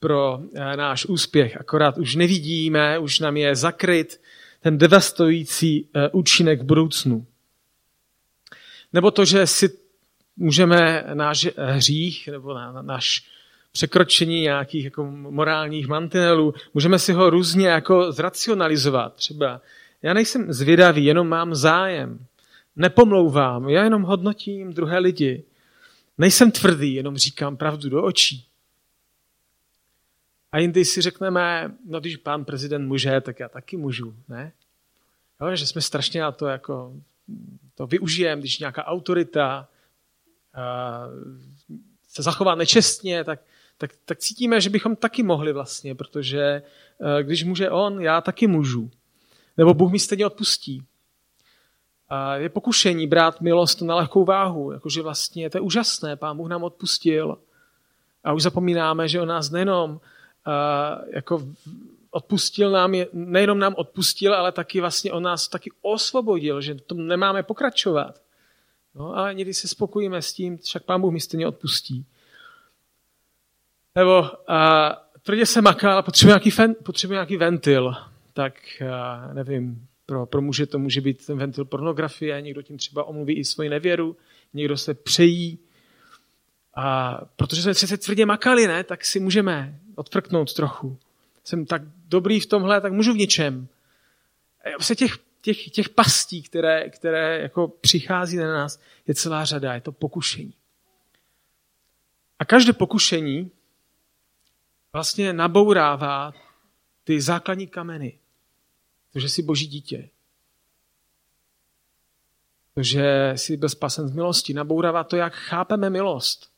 pro 0.00 0.40
eh, 0.54 0.76
náš 0.76 1.06
úspěch. 1.06 1.56
Akorát 1.56 1.98
už 1.98 2.14
nevidíme, 2.14 2.98
už 2.98 3.20
nám 3.20 3.36
je 3.36 3.56
zakryt 3.56 4.20
ten 4.60 4.78
devastující 4.78 5.88
eh, 5.94 6.08
účinek 6.08 6.60
v 6.60 6.64
budoucnu. 6.64 7.26
Nebo 8.92 9.10
to, 9.10 9.24
že 9.24 9.46
si 9.46 9.78
můžeme 10.36 11.04
náš 11.14 11.48
hřích 11.56 12.28
nebo 12.28 12.54
náš 12.82 13.24
překročení 13.78 14.40
nějakých 14.40 14.84
jako 14.84 15.04
morálních 15.10 15.86
mantinelů, 15.86 16.54
můžeme 16.74 16.98
si 16.98 17.12
ho 17.12 17.30
různě 17.30 17.68
jako 17.68 18.12
zracionalizovat. 18.12 19.14
Třeba 19.14 19.60
já 20.02 20.14
nejsem 20.14 20.52
zvědavý, 20.52 21.04
jenom 21.04 21.28
mám 21.28 21.54
zájem. 21.54 22.26
Nepomlouvám, 22.76 23.68
já 23.68 23.84
jenom 23.84 24.02
hodnotím 24.02 24.72
druhé 24.72 24.98
lidi. 24.98 25.44
Nejsem 26.18 26.50
tvrdý, 26.50 26.94
jenom 26.94 27.16
říkám 27.16 27.56
pravdu 27.56 27.88
do 27.88 28.02
očí. 28.02 28.46
A 30.52 30.58
jindy 30.58 30.84
si 30.84 31.00
řekneme, 31.00 31.74
no 31.86 32.00
když 32.00 32.16
pán 32.16 32.44
prezident 32.44 32.86
může, 32.86 33.20
tak 33.20 33.40
já 33.40 33.48
taky 33.48 33.76
můžu, 33.76 34.14
ne? 34.28 34.52
Jo, 35.40 35.56
že 35.56 35.66
jsme 35.66 35.80
strašně 35.80 36.20
na 36.20 36.32
to 36.32 36.46
jako 36.46 36.92
to 37.74 37.86
využijeme, 37.86 38.40
když 38.40 38.58
nějaká 38.58 38.84
autorita 38.84 39.68
uh, 40.56 41.78
se 42.08 42.22
zachová 42.22 42.54
nečestně, 42.54 43.24
tak, 43.24 43.40
tak, 43.78 43.90
tak 44.04 44.18
cítíme, 44.18 44.60
že 44.60 44.70
bychom 44.70 44.96
taky 44.96 45.22
mohli 45.22 45.52
vlastně, 45.52 45.94
protože 45.94 46.62
uh, 46.98 47.22
když 47.22 47.44
může 47.44 47.70
on, 47.70 48.00
já 48.00 48.20
taky 48.20 48.46
můžu. 48.46 48.90
Nebo 49.56 49.74
Bůh 49.74 49.92
mi 49.92 49.98
stejně 49.98 50.26
odpustí. 50.26 50.82
A 52.08 52.36
je 52.36 52.48
pokušení 52.48 53.06
brát 53.06 53.40
milost 53.40 53.82
na 53.82 53.94
lehkou 53.94 54.24
váhu, 54.24 54.72
jakože 54.72 55.02
vlastně 55.02 55.50
to 55.50 55.56
je 55.56 55.60
úžasné, 55.60 56.16
Pán 56.16 56.36
Bůh 56.36 56.48
nám 56.48 56.64
odpustil. 56.64 57.38
A 58.24 58.32
už 58.32 58.42
zapomínáme, 58.42 59.08
že 59.08 59.20
on 59.20 59.28
nás 59.28 59.50
nejenom 59.50 59.90
uh, 59.90 59.98
jako 61.10 61.46
odpustil 62.10 62.70
nám, 62.70 62.92
nejenom 63.12 63.58
nám 63.58 63.74
odpustil, 63.76 64.34
ale 64.34 64.52
taky 64.52 64.80
vlastně 64.80 65.12
on 65.12 65.22
nás 65.22 65.48
taky 65.48 65.70
osvobodil, 65.82 66.60
že 66.60 66.74
to 66.74 66.94
nemáme 66.94 67.42
pokračovat. 67.42 68.20
No, 68.94 69.16
ale 69.16 69.34
někdy 69.34 69.54
se 69.54 69.68
spokojíme 69.68 70.22
s 70.22 70.32
tím, 70.32 70.58
však 70.58 70.82
Pán 70.82 71.00
Bůh 71.00 71.12
mi 71.12 71.20
stejně 71.20 71.46
odpustí. 71.46 72.06
Nebo 73.98 74.20
uh, 74.20 74.28
tvrdě 75.22 75.46
se 75.46 75.62
maká, 75.62 75.92
ale 75.92 76.02
potřebuje 76.02 76.32
nějaký, 76.32 76.50
fen, 76.50 76.74
potřebuje 76.84 77.16
nějaký 77.16 77.36
ventil 77.36 77.94
tak 78.38 78.82
nevím, 79.32 79.88
pro, 80.06 80.26
pro 80.26 80.42
muže 80.42 80.66
to 80.66 80.78
může 80.78 81.00
být 81.00 81.26
ten 81.26 81.38
ventil 81.38 81.64
pornografie, 81.64 82.42
někdo 82.42 82.62
tím 82.62 82.78
třeba 82.78 83.04
omluví 83.04 83.34
i 83.34 83.44
svoji 83.44 83.68
nevěru, 83.68 84.16
někdo 84.54 84.76
se 84.76 84.94
přejí. 84.94 85.58
A 86.74 87.18
protože 87.36 87.62
jsme 87.62 87.74
přece 87.74 87.96
tvrdě 87.96 88.26
makali, 88.26 88.66
ne, 88.66 88.84
tak 88.84 89.04
si 89.04 89.20
můžeme 89.20 89.80
odprknout 89.94 90.54
trochu. 90.54 90.98
Jsem 91.44 91.66
tak 91.66 91.82
dobrý 92.08 92.40
v 92.40 92.46
tomhle, 92.46 92.80
tak 92.80 92.92
můžu 92.92 93.12
v 93.12 93.16
něčem. 93.16 93.68
Vlastně 94.78 94.96
těch, 94.96 95.18
těch, 95.40 95.70
těch 95.70 95.88
pastí, 95.88 96.42
které, 96.42 96.90
které 96.90 97.38
jako 97.38 97.68
přichází 97.68 98.36
na 98.36 98.52
nás, 98.52 98.80
je 99.06 99.14
celá 99.14 99.44
řada. 99.44 99.74
Je 99.74 99.80
to 99.80 99.92
pokušení. 99.92 100.54
A 102.38 102.44
každé 102.44 102.72
pokušení 102.72 103.50
vlastně 104.92 105.32
nabourává 105.32 106.32
ty 107.04 107.20
základní 107.20 107.66
kameny 107.66 108.18
to, 109.12 109.20
že 109.20 109.28
jsi 109.28 109.42
boží 109.42 109.66
dítě. 109.66 110.08
To, 112.74 112.82
že 112.82 113.32
jsi 113.36 113.56
byl 113.56 113.68
spasen 113.68 114.08
z 114.08 114.12
milosti. 114.12 114.54
Nabourává 114.54 115.04
to, 115.04 115.16
jak 115.16 115.34
chápeme 115.34 115.90
milost. 115.90 116.50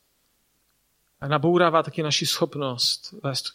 A 1.21 1.27
nabourává 1.27 1.83
taky 1.83 2.03
naši 2.03 2.25
schopnost 2.25 3.15
vést 3.23 3.45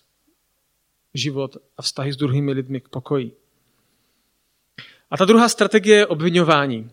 život 1.14 1.56
a 1.76 1.82
vztahy 1.82 2.12
s 2.12 2.16
druhými 2.16 2.52
lidmi 2.52 2.80
k 2.80 2.88
pokoji. 2.88 3.36
A 5.10 5.16
ta 5.16 5.24
druhá 5.24 5.48
strategie 5.48 5.96
je 5.96 6.06
obvinování. 6.06 6.90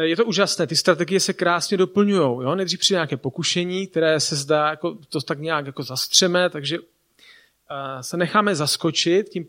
Je 0.00 0.16
to 0.16 0.24
úžasné, 0.24 0.66
ty 0.66 0.76
strategie 0.76 1.20
se 1.20 1.32
krásně 1.32 1.76
doplňují. 1.76 2.56
Nejdřív 2.56 2.80
přijde 2.80 2.96
nějaké 2.96 3.16
pokušení, 3.16 3.86
které 3.86 4.20
se 4.20 4.36
zdá, 4.36 4.70
jako, 4.70 4.98
to 5.08 5.20
tak 5.20 5.38
nějak 5.38 5.66
jako 5.66 5.82
zastřeme, 5.82 6.50
takže 6.50 6.78
se 8.00 8.16
necháme 8.16 8.54
zaskočit 8.54 9.28
tím 9.28 9.46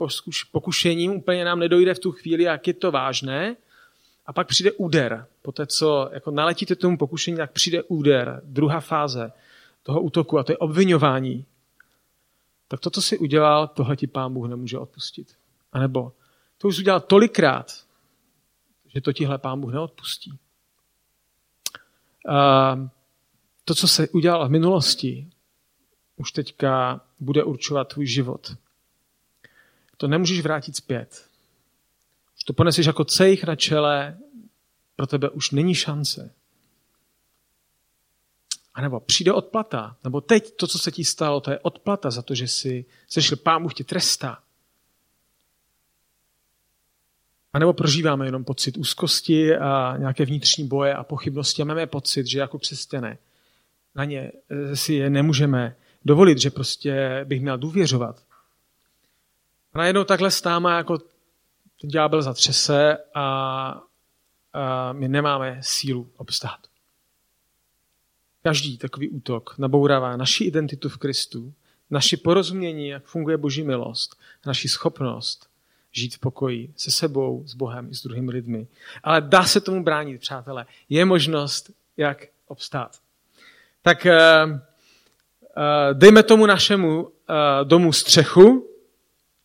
pokušením, 0.52 1.12
úplně 1.12 1.46
nám 1.46 1.60
nedojde 1.60 1.94
v 1.94 2.00
tu 2.00 2.12
chvíli, 2.12 2.44
jak 2.44 2.68
je 2.68 2.74
to 2.74 2.92
vážné, 2.92 3.56
a 4.26 4.34
pak 4.34 4.48
přijde 4.48 4.72
úder. 4.72 5.28
Poté, 5.42 5.68
co 5.68 6.10
jako 6.14 6.32
naletíte 6.32 6.76
tomu 6.76 6.98
pokušení, 6.98 7.38
tak 7.38 7.52
přijde 7.52 7.84
úder, 7.84 8.42
druhá 8.44 8.80
fáze 8.80 9.32
toho 9.84 10.02
útoku, 10.02 10.40
a 10.40 10.44
to 10.44 10.52
je 10.52 10.58
obvinování. 10.58 11.46
Tak 12.68 12.80
to, 12.80 12.90
co 12.90 13.02
si 13.02 13.18
udělal, 13.18 13.68
tohle 13.68 13.96
ti 13.96 14.08
pán 14.08 14.34
Bůh 14.34 14.50
nemůže 14.50 14.78
odpustit. 14.78 15.36
A 15.74 15.80
nebo 15.80 16.14
to 16.58 16.68
už 16.68 16.80
udělal 16.80 17.00
tolikrát, 17.00 17.86
že 18.88 19.02
to 19.02 19.14
tihle 19.14 19.38
pán 19.38 19.62
Bůh 19.62 19.74
neodpustí. 19.74 20.40
A 22.30 22.90
to, 23.66 23.76
co 23.76 23.88
se 23.88 24.10
udělal 24.10 24.48
v 24.48 24.52
minulosti, 24.52 25.30
už 26.20 26.32
teďka 26.32 27.02
bude 27.20 27.44
určovat 27.44 27.84
tvůj 27.84 28.06
život. 28.06 28.56
To 29.98 30.08
nemůžeš 30.08 30.42
vrátit 30.42 30.76
zpět. 30.76 31.26
Už 32.38 32.44
to 32.44 32.54
poneseš 32.54 32.86
jako 32.86 33.06
cejch 33.06 33.44
na 33.44 33.56
čele, 33.56 34.18
pro 34.96 35.08
tebe 35.08 35.30
už 35.30 35.52
není 35.52 35.76
šance. 35.76 36.34
A 38.74 38.82
nebo 38.82 39.00
přijde 39.00 39.34
odplata. 39.34 39.96
Nebo 40.04 40.22
teď 40.22 40.56
to, 40.56 40.68
co 40.68 40.80
se 40.80 40.92
ti 40.92 41.06
stalo, 41.06 41.42
to 41.42 41.52
je 41.52 41.60
odplata 41.60 42.12
za 42.12 42.22
to, 42.22 42.36
že 42.36 42.48
jsi 42.48 42.86
sešel, 43.08 43.38
pán 43.38 43.64
Bůh 43.64 43.74
tě 43.74 43.84
trestá. 43.84 44.44
A 47.54 47.60
nebo 47.60 47.74
prožíváme 47.74 48.26
jenom 48.26 48.44
pocit 48.44 48.78
úzkosti 48.78 49.56
a 49.56 49.98
nějaké 49.98 50.26
vnitřní 50.26 50.68
boje 50.68 50.94
a 50.94 51.04
pochybnosti 51.04 51.62
a 51.62 51.66
máme 51.66 51.88
pocit, 51.88 52.28
že 52.28 52.40
jako 52.40 52.60
křesťané 52.60 53.18
na 53.96 54.06
ně 54.06 54.32
eh, 54.50 54.76
si 54.76 54.94
je 54.94 55.10
nemůžeme 55.10 55.76
dovolit, 56.10 56.38
že 56.38 56.50
prostě 56.50 57.22
bych 57.24 57.42
měl 57.42 57.58
důvěřovat. 57.58 58.24
A 59.74 59.78
najednou 59.78 60.04
takhle 60.04 60.32
stáme 60.32 60.72
jako 60.72 60.98
ten 61.82 61.89
ďábel 61.89 62.22
zatřese 62.22 62.98
a, 63.13 63.25
a 64.54 64.94
my 64.94 65.08
nemáme 65.08 65.60
sílu 65.62 66.10
obstát. 66.18 66.60
Každý 68.44 68.78
takový 68.78 69.10
útok 69.10 69.56
nabourává 69.58 70.18
naši 70.18 70.44
identitu 70.44 70.89
v 70.89 70.98
Kristu, 70.98 71.54
naši 71.89 72.18
porozumění, 72.18 72.88
jak 72.88 73.06
funguje 73.06 73.38
Boží 73.38 73.63
milost, 73.63 74.16
naši 74.46 74.70
schopnost 74.70 75.50
žít 75.92 76.16
v 76.16 76.20
pokoji 76.20 76.74
se 76.78 76.92
sebou, 76.92 77.44
s 77.48 77.54
Bohem 77.54 77.89
i 77.92 77.96
s 77.96 78.04
druhými 78.04 78.32
lidmi. 78.32 78.68
Ale 79.04 79.22
dá 79.22 79.44
se 79.44 79.62
tomu 79.62 79.84
bránit, 79.84 80.22
přátelé. 80.22 80.66
Je 80.89 81.06
možnost, 81.06 81.72
jak 81.98 82.25
obstát. 82.48 82.98
Tak 83.82 84.06
uh, 84.06 84.69
dejme 85.94 86.24
tomu 86.24 86.46
našemu 86.46 87.01
uh, 87.04 87.10
domu 87.63 87.94
střechu. 87.94 88.70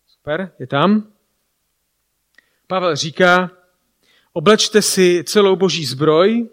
Super, 0.06 0.52
je 0.58 0.66
tam. 0.66 1.06
Pavel 2.66 2.96
říká, 2.96 3.50
oblečte 4.32 4.82
si 4.82 5.24
celou 5.26 5.56
boží 5.56 5.84
zbroj, 5.84 6.48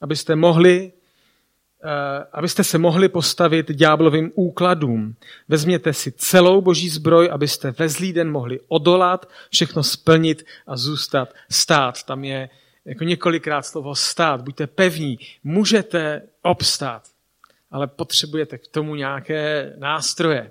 abyste 0.00 0.36
mohli 0.36 0.92
Eh, 1.84 2.26
abyste 2.32 2.64
se 2.64 2.78
mohli 2.78 3.08
postavit 3.08 3.70
ďáblovým 3.70 4.32
úkladům. 4.34 5.16
Vezměte 5.48 5.92
si 5.92 6.12
celou 6.12 6.60
boží 6.60 6.88
zbroj, 6.88 7.30
abyste 7.32 7.70
ve 7.70 7.88
zlý 7.88 8.12
den 8.12 8.30
mohli 8.30 8.60
odolat, 8.68 9.28
všechno 9.50 9.82
splnit 9.82 10.46
a 10.66 10.76
zůstat 10.76 11.34
stát. 11.50 12.02
Tam 12.02 12.24
je 12.24 12.50
jako 12.84 13.04
několikrát 13.04 13.62
slovo 13.62 13.94
stát. 13.94 14.40
Buďte 14.42 14.66
pevní, 14.66 15.18
můžete 15.44 16.22
obstát, 16.42 17.02
ale 17.70 17.86
potřebujete 17.86 18.58
k 18.58 18.66
tomu 18.66 18.94
nějaké 18.94 19.72
nástroje. 19.78 20.50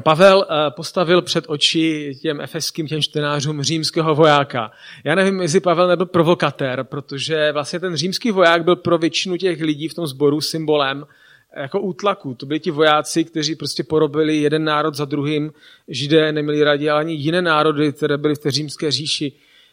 Pavel 0.00 0.46
eh, 0.50 0.70
postavil 0.70 1.22
před 1.22 1.44
oči 1.48 2.14
těm 2.22 2.40
efeským 2.40 2.86
těm 2.86 3.02
čtenářům 3.02 3.62
římského 3.62 4.14
vojáka. 4.14 4.70
Já 5.04 5.14
nevím, 5.14 5.40
jestli 5.40 5.60
Pavel 5.60 5.88
nebyl 5.88 6.06
provokatér, 6.06 6.84
protože 6.84 7.52
vlastně 7.52 7.80
ten 7.80 7.96
římský 7.96 8.30
voják 8.30 8.64
byl 8.64 8.76
pro 8.76 8.98
většinu 8.98 9.36
těch 9.36 9.60
lidí 9.60 9.88
v 9.88 9.94
tom 9.94 10.06
sboru 10.06 10.40
symbolem 10.40 11.06
eh, 11.52 11.62
jako 11.62 11.80
útlaku. 11.80 12.34
To 12.34 12.46
byli 12.46 12.60
ti 12.60 12.70
vojáci, 12.70 13.24
kteří 13.24 13.54
prostě 13.54 13.84
porobili 13.84 14.36
jeden 14.36 14.64
národ 14.64 14.94
za 14.94 15.04
druhým. 15.04 15.52
Židé 15.88 16.32
neměli 16.32 16.64
radí, 16.64 16.90
ale 16.90 17.00
ani 17.00 17.14
jiné 17.14 17.42
národy, 17.42 17.92
které 17.92 18.18
byly 18.18 18.34
v 18.34 18.38
té 18.38 18.50
římské 18.50 18.90
říši. 18.90 19.32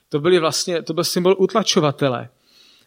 To, 0.10 0.20
byly 0.20 0.40
vlastně, 0.40 0.82
to 0.82 0.94
byl 0.94 1.04
symbol 1.04 1.36
utlačovatele. 1.38 2.30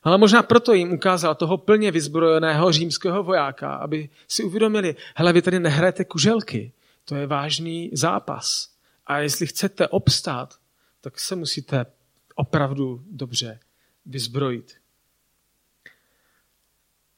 Ale 0.03 0.19
možná 0.19 0.43
proto 0.43 0.73
jim 0.73 0.93
ukázal 0.93 1.35
toho 1.35 1.59
plně 1.59 1.91
vyzbrojeného 1.91 2.73
římského 2.73 3.23
vojáka, 3.23 3.75
aby 3.75 4.09
si 4.29 4.45
uvědomili, 4.45 4.97
hele, 5.17 5.33
vy 5.33 5.43
tady 5.43 5.61
nehrajete 5.61 6.05
kuželky 6.05 6.73
to 7.05 7.15
je 7.15 7.27
vážný 7.27 7.91
zápas. 7.93 8.73
A 9.07 9.19
jestli 9.19 9.47
chcete 9.47 9.89
obstát, 9.89 10.61
tak 11.01 11.21
se 11.21 11.37
musíte 11.37 11.87
opravdu 12.35 13.05
dobře 13.11 13.61
vyzbrojit. 14.07 14.75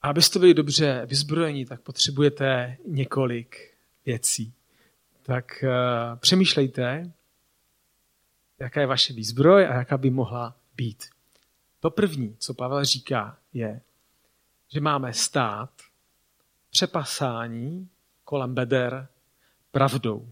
A 0.03 0.09
abyste 0.09 0.39
byli 0.39 0.55
dobře 0.55 1.03
vyzbrojeni, 1.07 1.67
tak 1.67 1.81
potřebujete 1.81 2.77
několik 2.87 3.75
věcí. 4.07 4.53
Tak 5.23 5.65
uh, 5.65 6.19
přemýšlejte, 6.19 7.13
jaká 8.59 8.81
je 8.81 8.87
vaše 8.87 9.13
výzbroj 9.13 9.67
a 9.67 9.75
jaká 9.75 9.99
by 9.99 10.11
mohla 10.11 10.57
být. 10.77 11.14
To 11.85 11.91
první, 11.91 12.37
co 12.39 12.55
Pavel 12.55 12.85
říká, 12.85 13.37
je, 13.53 13.81
že 14.73 14.81
máme 14.81 15.13
stát 15.13 15.71
přepasání 16.71 17.89
kolem 18.25 18.55
beder 18.55 19.07
pravdou. 19.73 20.29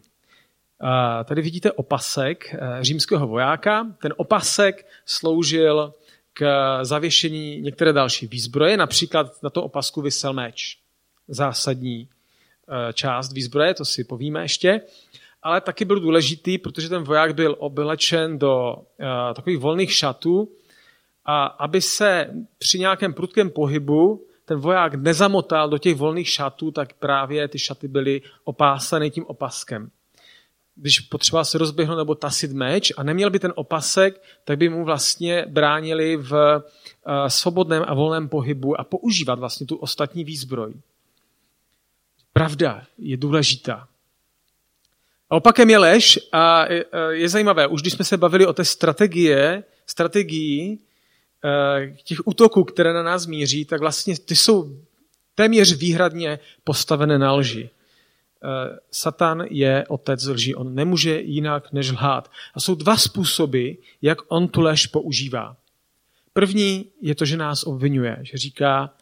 Tady 1.24 1.42
vidíte 1.42 1.72
opasek 1.72 2.54
eh, 2.54 2.58
římského 2.80 3.26
vojáka. 3.26 3.86
Ten 4.02 4.14
opasek 4.16 4.86
sloužil 5.06 5.94
k 6.32 6.44
zavěšení 6.82 7.60
některé 7.60 7.92
další 7.92 8.26
výzbroje, 8.26 8.76
například 8.76 9.42
na 9.42 9.50
to 9.50 9.62
opasku 9.62 10.02
vysel 10.02 10.32
meč. 10.32 10.78
Zásadní 11.28 12.08
eh, 12.08 12.92
část 12.92 13.32
výzbroje, 13.32 13.74
to 13.74 13.84
si 13.84 14.04
povíme 14.04 14.42
ještě. 14.42 14.80
Ale 15.42 15.60
taky 15.60 15.84
byl 15.84 16.00
důležitý, 16.00 16.58
protože 16.58 16.88
ten 16.88 17.02
voják 17.02 17.34
byl 17.34 17.56
oblečen 17.58 18.38
do 18.38 18.76
eh, 19.00 19.34
takových 19.34 19.58
volných 19.58 19.92
šatů 19.92 20.48
a 21.24 21.44
aby 21.44 21.80
se 21.80 22.30
při 22.58 22.78
nějakém 22.78 23.14
prudkém 23.14 23.50
pohybu 23.50 24.26
ten 24.44 24.58
voják 24.58 24.94
nezamotal 24.94 25.68
do 25.68 25.78
těch 25.78 25.96
volných 25.96 26.28
šatů, 26.28 26.70
tak 26.70 26.92
právě 26.92 27.48
ty 27.48 27.58
šaty 27.58 27.88
byly 27.88 28.22
opásané 28.44 29.10
tím 29.10 29.24
opaskem. 29.26 29.90
Když 30.74 31.00
potřeboval 31.00 31.44
se 31.44 31.58
rozběhnout 31.58 31.98
nebo 31.98 32.14
tasit 32.14 32.52
meč 32.52 32.92
a 32.96 33.02
neměl 33.02 33.30
by 33.30 33.38
ten 33.38 33.52
opasek, 33.56 34.22
tak 34.44 34.58
by 34.58 34.68
mu 34.68 34.84
vlastně 34.84 35.46
bránili 35.48 36.16
v 36.16 36.32
eh, 36.34 37.30
svobodném 37.30 37.84
a 37.86 37.94
volném 37.94 38.28
pohybu 38.28 38.80
a 38.80 38.84
používat 38.84 39.38
vlastně 39.38 39.66
tu 39.66 39.76
ostatní 39.76 40.24
výzbroj. 40.24 40.74
Pravda 42.32 42.82
je 42.98 43.16
důležitá. 43.16 43.88
A 45.30 45.36
opakem 45.36 45.70
je 45.70 45.78
lež 45.78 46.18
a 46.32 46.64
je 47.10 47.28
zajímavé, 47.28 47.66
už 47.66 47.80
když 47.80 47.92
jsme 47.92 48.04
se 48.04 48.16
bavili 48.16 48.46
o 48.46 48.52
té 48.52 48.64
strategie, 48.64 49.64
strategii, 49.86 50.78
Eh, 50.78 50.91
těch 52.04 52.26
útoků, 52.26 52.64
které 52.64 52.92
na 52.92 53.02
nás 53.02 53.26
míří, 53.26 53.64
tak 53.64 53.80
vlastně 53.80 54.18
ty 54.18 54.36
jsou 54.36 54.76
téměř 55.34 55.74
výhradně 55.74 56.38
postavené 56.64 57.18
na 57.18 57.32
lži. 57.32 57.70
Eh, 58.44 58.78
Satan 58.90 59.44
je 59.50 59.84
otec 59.88 60.24
lži, 60.24 60.54
on 60.54 60.74
nemůže 60.74 61.20
jinak 61.20 61.72
než 61.72 61.90
lhát. 61.90 62.30
A 62.54 62.60
jsou 62.60 62.74
dva 62.74 62.96
způsoby, 62.96 63.70
jak 64.02 64.18
on 64.28 64.48
tu 64.48 64.60
lež 64.60 64.86
používá. 64.86 65.56
První 66.32 66.90
je 67.00 67.14
to, 67.14 67.24
že 67.24 67.36
nás 67.36 67.64
obvinuje, 67.64 68.18
že 68.22 68.38
říká, 68.38 68.94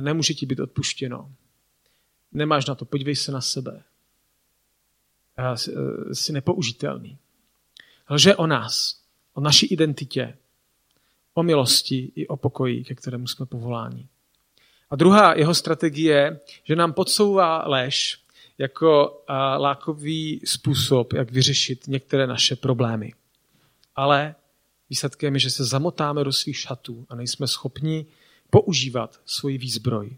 nemůže 0.00 0.34
ti 0.34 0.46
být 0.46 0.60
odpuštěno. 0.60 1.32
Nemáš 2.32 2.66
na 2.66 2.74
to, 2.74 2.84
podívej 2.84 3.16
se 3.16 3.32
na 3.32 3.40
sebe. 3.40 3.82
Eh, 5.38 6.14
jsi 6.14 6.32
nepoužitelný. 6.32 7.18
Lže 8.10 8.36
o 8.36 8.46
nás, 8.46 9.00
o 9.34 9.40
naší 9.40 9.66
identitě, 9.66 10.36
o 11.34 11.42
milosti 11.42 12.12
i 12.14 12.26
o 12.26 12.36
pokoji, 12.36 12.84
ke 12.84 12.94
kterému 12.94 13.26
jsme 13.26 13.46
povoláni. 13.46 14.08
A 14.90 14.96
druhá 14.96 15.34
jeho 15.34 15.54
strategie 15.54 16.40
že 16.64 16.76
nám 16.76 16.92
podsouvá 16.92 17.68
lež 17.68 18.24
jako 18.58 19.22
lákový 19.58 20.40
způsob, 20.44 21.12
jak 21.12 21.30
vyřešit 21.30 21.88
některé 21.88 22.26
naše 22.26 22.56
problémy. 22.56 23.12
Ale 23.96 24.34
výsledkem 24.90 25.34
je, 25.34 25.40
že 25.40 25.50
se 25.50 25.64
zamotáme 25.64 26.24
do 26.24 26.32
svých 26.32 26.56
šatů 26.56 27.06
a 27.08 27.14
nejsme 27.14 27.46
schopni 27.46 28.06
používat 28.50 29.20
svoji 29.26 29.58
výzbroj. 29.58 30.16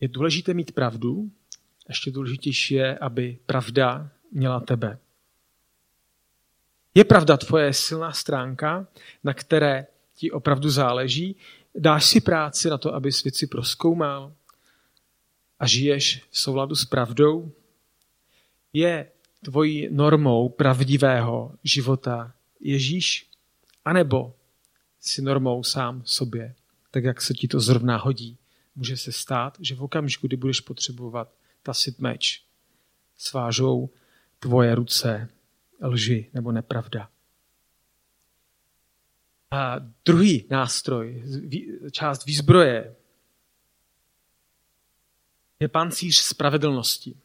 Je 0.00 0.08
důležité 0.08 0.54
mít 0.54 0.72
pravdu, 0.72 1.30
ještě 1.88 2.10
důležitější 2.10 2.74
je, 2.74 2.98
aby 2.98 3.38
pravda 3.46 4.10
měla 4.32 4.60
tebe. 4.60 4.98
Je 6.98 7.04
pravda 7.04 7.36
tvoje 7.36 7.72
silná 7.72 8.12
stránka, 8.12 8.86
na 9.24 9.34
které 9.34 9.86
ti 10.14 10.30
opravdu 10.30 10.70
záleží? 10.70 11.36
Dáš 11.74 12.06
si 12.06 12.20
práci 12.20 12.70
na 12.70 12.78
to, 12.78 12.94
aby 12.94 13.10
věci 13.24 13.46
proskoumal? 13.46 14.32
A 15.58 15.66
žiješ 15.66 16.24
v 16.30 16.38
souladu 16.38 16.74
s 16.74 16.84
pravdou? 16.84 17.52
Je 18.72 19.10
tvojí 19.44 19.88
normou 19.90 20.48
pravdivého 20.48 21.54
života 21.64 22.32
Ježíš? 22.60 23.26
A 23.84 23.92
nebo 23.92 24.34
si 25.00 25.22
normou 25.22 25.62
sám 25.62 26.02
sobě, 26.04 26.54
tak 26.90 27.04
jak 27.04 27.22
se 27.22 27.34
ti 27.34 27.48
to 27.48 27.60
zrovna 27.60 27.96
hodí? 27.96 28.36
Může 28.76 28.96
se 28.96 29.12
stát, 29.12 29.56
že 29.60 29.74
v 29.74 29.82
okamžiku, 29.82 30.26
kdy 30.26 30.36
budeš 30.36 30.60
potřebovat 30.60 31.28
tasit 31.62 31.98
meč, 31.98 32.42
svážou 33.18 33.90
tvoje 34.38 34.74
ruce 34.74 35.28
lži 35.80 36.30
nebo 36.34 36.52
nepravda. 36.52 37.10
A 39.50 39.76
druhý 40.04 40.46
nástroj, 40.50 41.24
část 41.92 42.26
výzbroje, 42.26 42.96
je 45.60 45.68
pancíř 45.68 46.16
spravedlnosti. 46.16 47.16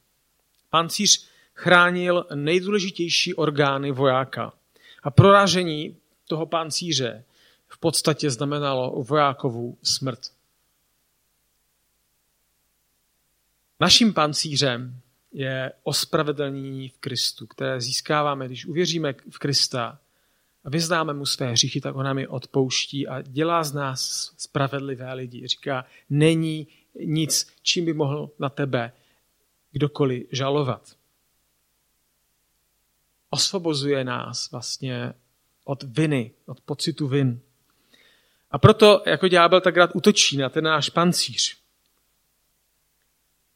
Pancíř 0.70 1.28
chránil 1.54 2.26
nejdůležitější 2.36 3.34
orgány 3.36 3.92
vojáka. 3.92 4.54
A 5.04 5.12
proražení 5.12 5.98
toho 6.28 6.46
pancíře 6.46 7.26
v 7.68 7.78
podstatě 7.78 8.30
znamenalo 8.30 9.04
vojákovou 9.04 9.78
smrt. 9.84 10.20
Naším 13.80 14.14
pancířem 14.14 15.02
je 15.34 15.72
ospravedlnění 15.84 16.90
v 16.90 16.98
Kristu, 16.98 17.48
které 17.48 17.82
získáváme, 17.82 18.46
když 18.46 18.66
uvěříme 18.66 19.14
v 19.30 19.40
Krista 19.40 20.00
a 20.64 20.70
vyznáme 20.70 21.14
mu 21.14 21.26
své 21.26 21.52
hříchy, 21.52 21.82
tak 21.82 21.96
on 21.96 22.06
nám 22.06 22.20
je 22.20 22.28
odpouští 22.28 23.08
a 23.08 23.22
dělá 23.22 23.64
z 23.64 23.74
nás 23.74 24.34
spravedlivé 24.38 25.14
lidi. 25.14 25.48
Říká, 25.48 25.86
není 26.10 26.68
nic, 27.00 27.48
čím 27.62 27.86
by 27.86 27.94
mohl 27.94 28.32
na 28.40 28.50
tebe 28.50 28.92
kdokoliv 29.72 30.28
žalovat. 30.32 30.96
Osvobozuje 33.30 34.04
nás 34.04 34.52
vlastně 34.52 35.14
od 35.64 35.84
viny, 35.84 36.32
od 36.46 36.62
pocitu 36.62 37.08
vin. 37.08 37.40
A 38.52 38.58
proto 38.58 39.04
jako 39.06 39.28
ďábel 39.28 39.62
tak 39.62 39.78
rád 39.78 39.96
útočí 39.96 40.38
na 40.38 40.50
ten 40.50 40.64
náš 40.64 40.90
pancíř. 40.90 41.63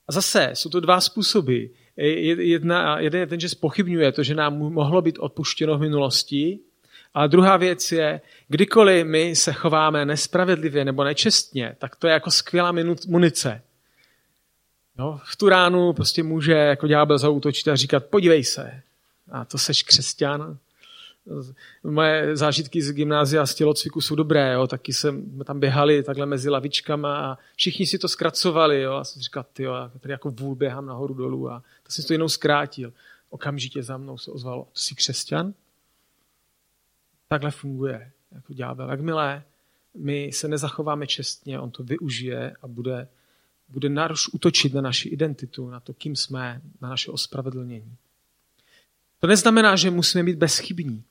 A 0.08 0.12
zase 0.12 0.52
jsou 0.54 0.70
to 0.70 0.80
dva 0.80 1.02
způsoby. 1.02 1.66
Jedna, 1.98 3.00
jeden 3.00 3.22
je 3.22 3.28
ten, 3.28 3.40
že 3.40 3.50
spochybňuje 3.50 4.12
to, 4.12 4.24
že 4.24 4.36
nám 4.36 4.58
mohlo 4.58 5.02
být 5.02 5.20
odpuštěno 5.20 5.78
v 5.78 5.82
minulosti, 5.82 6.60
a 7.14 7.28
druhá 7.28 7.58
věc 7.58 7.92
je, 7.92 8.22
kdykoliv 8.48 9.06
my 9.06 9.36
se 9.36 9.54
chováme 9.54 10.06
nespravedlivě 10.06 10.86
nebo 10.86 11.04
nečestně, 11.04 11.76
tak 11.80 11.96
to 11.96 12.08
je 12.08 12.14
jako 12.14 12.32
skvělá 12.32 12.74
munice. 13.08 13.62
No, 14.98 15.22
v 15.26 15.36
tu 15.36 15.50
ránu 15.50 15.94
prostě 15.94 16.24
může 16.24 16.54
jako 16.54 16.88
ďábel 16.88 17.18
zautočit 17.18 17.68
a 17.68 17.76
říkat, 17.76 18.06
podívej 18.06 18.44
se, 18.44 18.82
a 19.32 19.46
to 19.46 19.58
seš 19.58 19.84
křesťan. 19.84 20.58
Moje 21.84 22.38
zážitky 22.38 22.82
z 22.82 22.92
gymnázia 22.92 23.46
z 23.46 23.56
tělocviku 23.56 24.02
jsou 24.02 24.16
dobré, 24.16 24.54
jo. 24.54 24.68
taky 24.68 24.94
jsme 24.94 25.44
tam 25.46 25.60
běhali 25.60 26.04
takhle 26.04 26.26
mezi 26.26 26.50
lavičkama 26.50 27.18
a 27.18 27.38
všichni 27.56 27.86
si 27.86 27.98
to 27.98 28.08
zkracovali. 28.08 28.82
Jo. 28.82 28.94
A 28.94 29.04
jsem 29.04 29.22
říkal, 29.22 29.46
ty 29.54 29.64
jo, 29.64 29.74
tady 30.00 30.12
jako 30.12 30.32
vůl 30.32 30.56
běhám 30.56 30.86
nahoru 30.86 31.14
dolů 31.14 31.52
a 31.52 31.64
to 31.84 31.92
jsem 31.92 32.06
to 32.06 32.14
jenom 32.14 32.30
zkrátil. 32.30 32.94
Okamžitě 33.30 33.84
za 33.84 33.98
mnou 33.98 34.18
se 34.18 34.32
ozvalo, 34.32 34.68
jsi 34.74 34.96
křesťan? 34.96 35.54
Takhle 37.28 37.52
funguje 37.52 38.12
jako 38.32 38.54
ďábel. 38.54 38.90
Jakmile 38.90 39.44
my 39.98 40.32
se 40.34 40.48
nezachováme 40.48 41.08
čestně, 41.08 41.60
on 41.60 41.72
to 41.72 41.84
využije 41.84 42.56
a 42.62 42.68
bude, 42.68 43.08
bude 43.70 43.90
naruš 43.90 44.34
útočit 44.34 44.74
na 44.74 44.82
naši 44.82 45.10
identitu, 45.10 45.70
na 45.70 45.80
to, 45.80 45.94
kým 45.94 46.16
jsme, 46.16 46.62
na 46.82 46.90
naše 46.90 47.12
ospravedlnění. 47.12 47.96
To 49.20 49.28
neznamená, 49.28 49.76
že 49.76 49.92
musíme 49.92 50.24
být 50.24 50.38
bezchybní, 50.38 51.04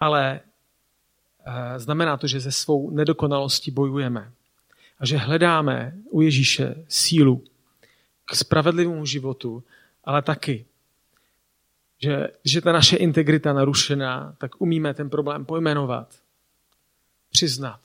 ale 0.00 0.40
eh, 0.40 1.78
znamená 1.78 2.16
to, 2.16 2.26
že 2.26 2.40
ze 2.40 2.52
svou 2.52 2.90
nedokonalostí 2.90 3.70
bojujeme 3.70 4.32
a 4.98 5.06
že 5.06 5.16
hledáme 5.16 5.92
u 6.10 6.20
Ježíše 6.20 6.84
sílu 6.88 7.44
k 8.24 8.34
spravedlivému 8.34 9.06
životu, 9.06 9.64
ale 10.04 10.22
taky 10.22 10.66
že 12.02 12.28
je 12.44 12.60
ta 12.60 12.72
naše 12.72 12.96
integrita 12.96 13.52
narušená, 13.52 14.36
tak 14.38 14.60
umíme 14.60 14.94
ten 14.94 15.10
problém 15.10 15.44
pojmenovat, 15.44 16.20
přiznat, 17.30 17.80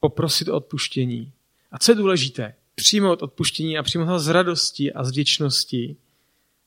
poprosit 0.00 0.48
o 0.48 0.56
odpuštění. 0.56 1.32
A 1.72 1.78
co 1.78 1.92
je 1.92 1.96
důležité? 1.96 2.54
Přijmout 2.74 3.22
odpuštění 3.22 3.78
a 3.78 3.82
přijmout 3.82 4.08
ho 4.08 4.18
z 4.18 4.28
radosti 4.28 4.92
a 4.92 5.04
z 5.04 5.10
vděčnosti 5.10 5.96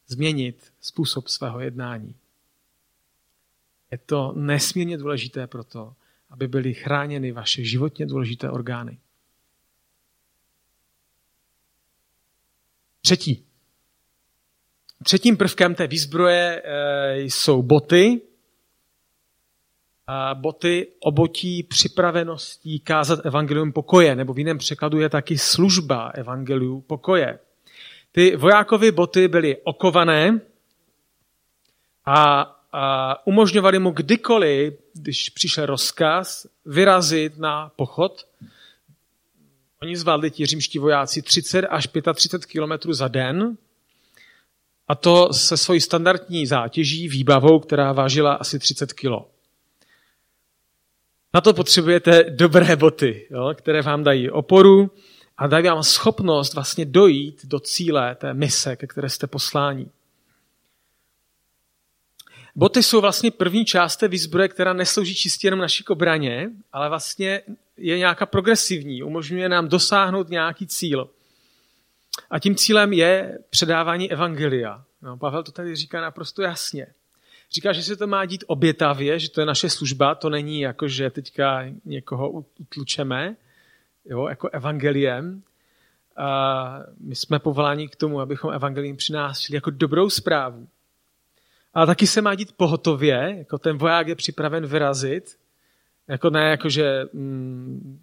změnit 0.07 0.71
způsob 0.81 1.27
svého 1.27 1.59
jednání. 1.59 2.15
Je 3.91 3.97
to 3.97 4.33
nesmírně 4.35 4.97
důležité 4.97 5.47
proto, 5.47 5.93
aby 6.29 6.47
byly 6.47 6.73
chráněny 6.73 7.31
vaše 7.31 7.63
životně 7.63 8.05
důležité 8.05 8.49
orgány. 8.49 8.99
Třetí. 13.01 13.45
Třetím 15.03 15.37
prvkem 15.37 15.75
té 15.75 15.87
výzbroje 15.87 16.61
eh, 16.65 17.17
jsou 17.21 17.63
boty. 17.63 18.21
Boty 20.33 20.87
obotí 20.99 21.63
připraveností 21.63 22.79
kázat 22.79 23.25
evangelium 23.25 23.71
pokoje, 23.71 24.15
nebo 24.15 24.33
v 24.33 24.37
jiném 24.37 24.57
překladu 24.57 24.99
je 24.99 25.09
taky 25.09 25.37
služba 25.37 26.07
evangeliu 26.07 26.81
pokoje. 26.81 27.39
Ty 28.11 28.35
vojákovy 28.35 28.91
boty 28.91 29.27
byly 29.27 29.57
okované 29.63 30.41
a, 32.05 32.58
a 32.71 33.15
umožňovaly 33.27 33.79
mu 33.79 33.91
kdykoliv, 33.91 34.73
když 34.93 35.29
přišel 35.29 35.65
rozkaz, 35.65 36.47
vyrazit 36.65 37.37
na 37.37 37.71
pochod. 37.75 38.27
Oni 39.81 39.97
zvládli 39.97 40.31
ti 40.31 40.45
římští 40.45 40.79
vojáci 40.79 41.21
30 41.21 41.65
až 41.65 41.87
35 42.15 42.45
kilometrů 42.45 42.93
za 42.93 43.07
den, 43.07 43.57
a 44.89 44.95
to 44.95 45.33
se 45.33 45.57
svojí 45.57 45.81
standardní 45.81 46.45
zátěží, 46.45 47.07
výbavou, 47.07 47.59
která 47.59 47.93
vážila 47.93 48.33
asi 48.33 48.59
30 48.59 48.93
kg. 48.93 49.11
Na 51.33 51.41
to 51.41 51.53
potřebujete 51.53 52.23
dobré 52.29 52.75
boty, 52.75 53.27
jo, 53.31 53.53
které 53.57 53.81
vám 53.81 54.03
dají 54.03 54.29
oporu 54.29 54.91
a 55.37 55.47
dají 55.47 55.65
vám 55.65 55.83
schopnost 55.83 56.53
vlastně 56.53 56.85
dojít 56.85 57.45
do 57.45 57.59
cíle 57.59 58.15
té 58.15 58.33
mise, 58.33 58.75
ke 58.75 58.87
které 58.87 59.09
jste 59.09 59.27
poslání. 59.27 59.91
Boty 62.55 62.83
jsou 62.83 63.01
vlastně 63.01 63.31
první 63.31 63.65
část 63.65 63.97
té 63.97 64.07
výzbroje, 64.07 64.47
která 64.47 64.73
neslouží 64.73 65.15
čistě 65.15 65.47
jenom 65.47 65.59
naší 65.59 65.85
obraně, 65.85 66.49
ale 66.73 66.89
vlastně 66.89 67.41
je 67.77 67.97
nějaká 67.97 68.25
progresivní, 68.25 69.03
umožňuje 69.03 69.49
nám 69.49 69.67
dosáhnout 69.67 70.29
nějaký 70.29 70.67
cíl. 70.67 71.09
A 72.29 72.39
tím 72.39 72.55
cílem 72.55 72.93
je 72.93 73.39
předávání 73.49 74.11
evangelia. 74.11 74.83
No, 75.01 75.17
Pavel 75.17 75.43
to 75.43 75.51
tady 75.51 75.75
říká 75.75 76.01
naprosto 76.01 76.41
jasně. 76.41 76.87
Říká, 77.51 77.73
že 77.73 77.83
se 77.83 77.95
to 77.95 78.07
má 78.07 78.25
dít 78.25 78.43
obětavě, 78.47 79.19
že 79.19 79.29
to 79.29 79.41
je 79.41 79.45
naše 79.45 79.69
služba, 79.69 80.15
to 80.15 80.29
není 80.29 80.61
jako, 80.61 80.87
že 80.87 81.09
teďka 81.09 81.65
někoho 81.85 82.29
utlučeme, 82.59 83.35
jo, 84.05 84.27
jako 84.27 84.49
evangeliem. 84.49 85.43
A 86.17 86.79
my 86.99 87.15
jsme 87.15 87.39
povoláni 87.39 87.87
k 87.87 87.95
tomu, 87.95 88.19
abychom 88.19 88.53
evangeliem 88.53 88.97
přinášeli 88.97 89.57
jako 89.57 89.69
dobrou 89.69 90.09
zprávu. 90.09 90.67
Ale 91.73 91.85
taky 91.85 92.07
se 92.07 92.21
má 92.21 92.35
dít 92.35 92.51
pohotově, 92.51 93.35
jako 93.37 93.57
ten 93.57 93.77
voják 93.77 94.07
je 94.07 94.15
připraven 94.15 94.65
vyrazit, 94.65 95.39
jako 96.07 96.29
ne 96.29 96.49
jako, 96.49 96.69
že 96.69 97.05
mm, 97.13 97.99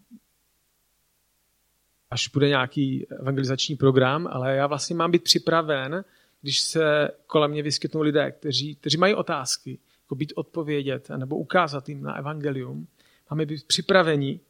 až 2.11 2.29
bude 2.29 2.48
nějaký 2.48 3.07
evangelizační 3.20 3.76
program, 3.76 4.29
ale 4.31 4.57
já 4.57 4.66
vlastně 4.66 4.96
mám 4.96 5.11
být 5.11 5.22
připraven, 5.22 6.05
když 6.42 6.61
se 6.61 7.09
kolem 7.26 7.50
mě 7.50 7.62
vyskytnou 7.62 8.00
lidé, 8.00 8.33
kteří, 8.33 8.74
kteří 8.74 8.96
mají 8.96 9.14
otázky, 9.14 9.79
jako 10.05 10.14
být 10.14 10.33
odpovědět 10.37 11.09
nebo 11.16 11.37
ukázat 11.37 11.88
jim 11.88 12.02
na 12.02 12.14
evangelium. 12.14 12.87
Máme 13.31 13.46
být 13.46 13.66
připraveni, 13.66 14.40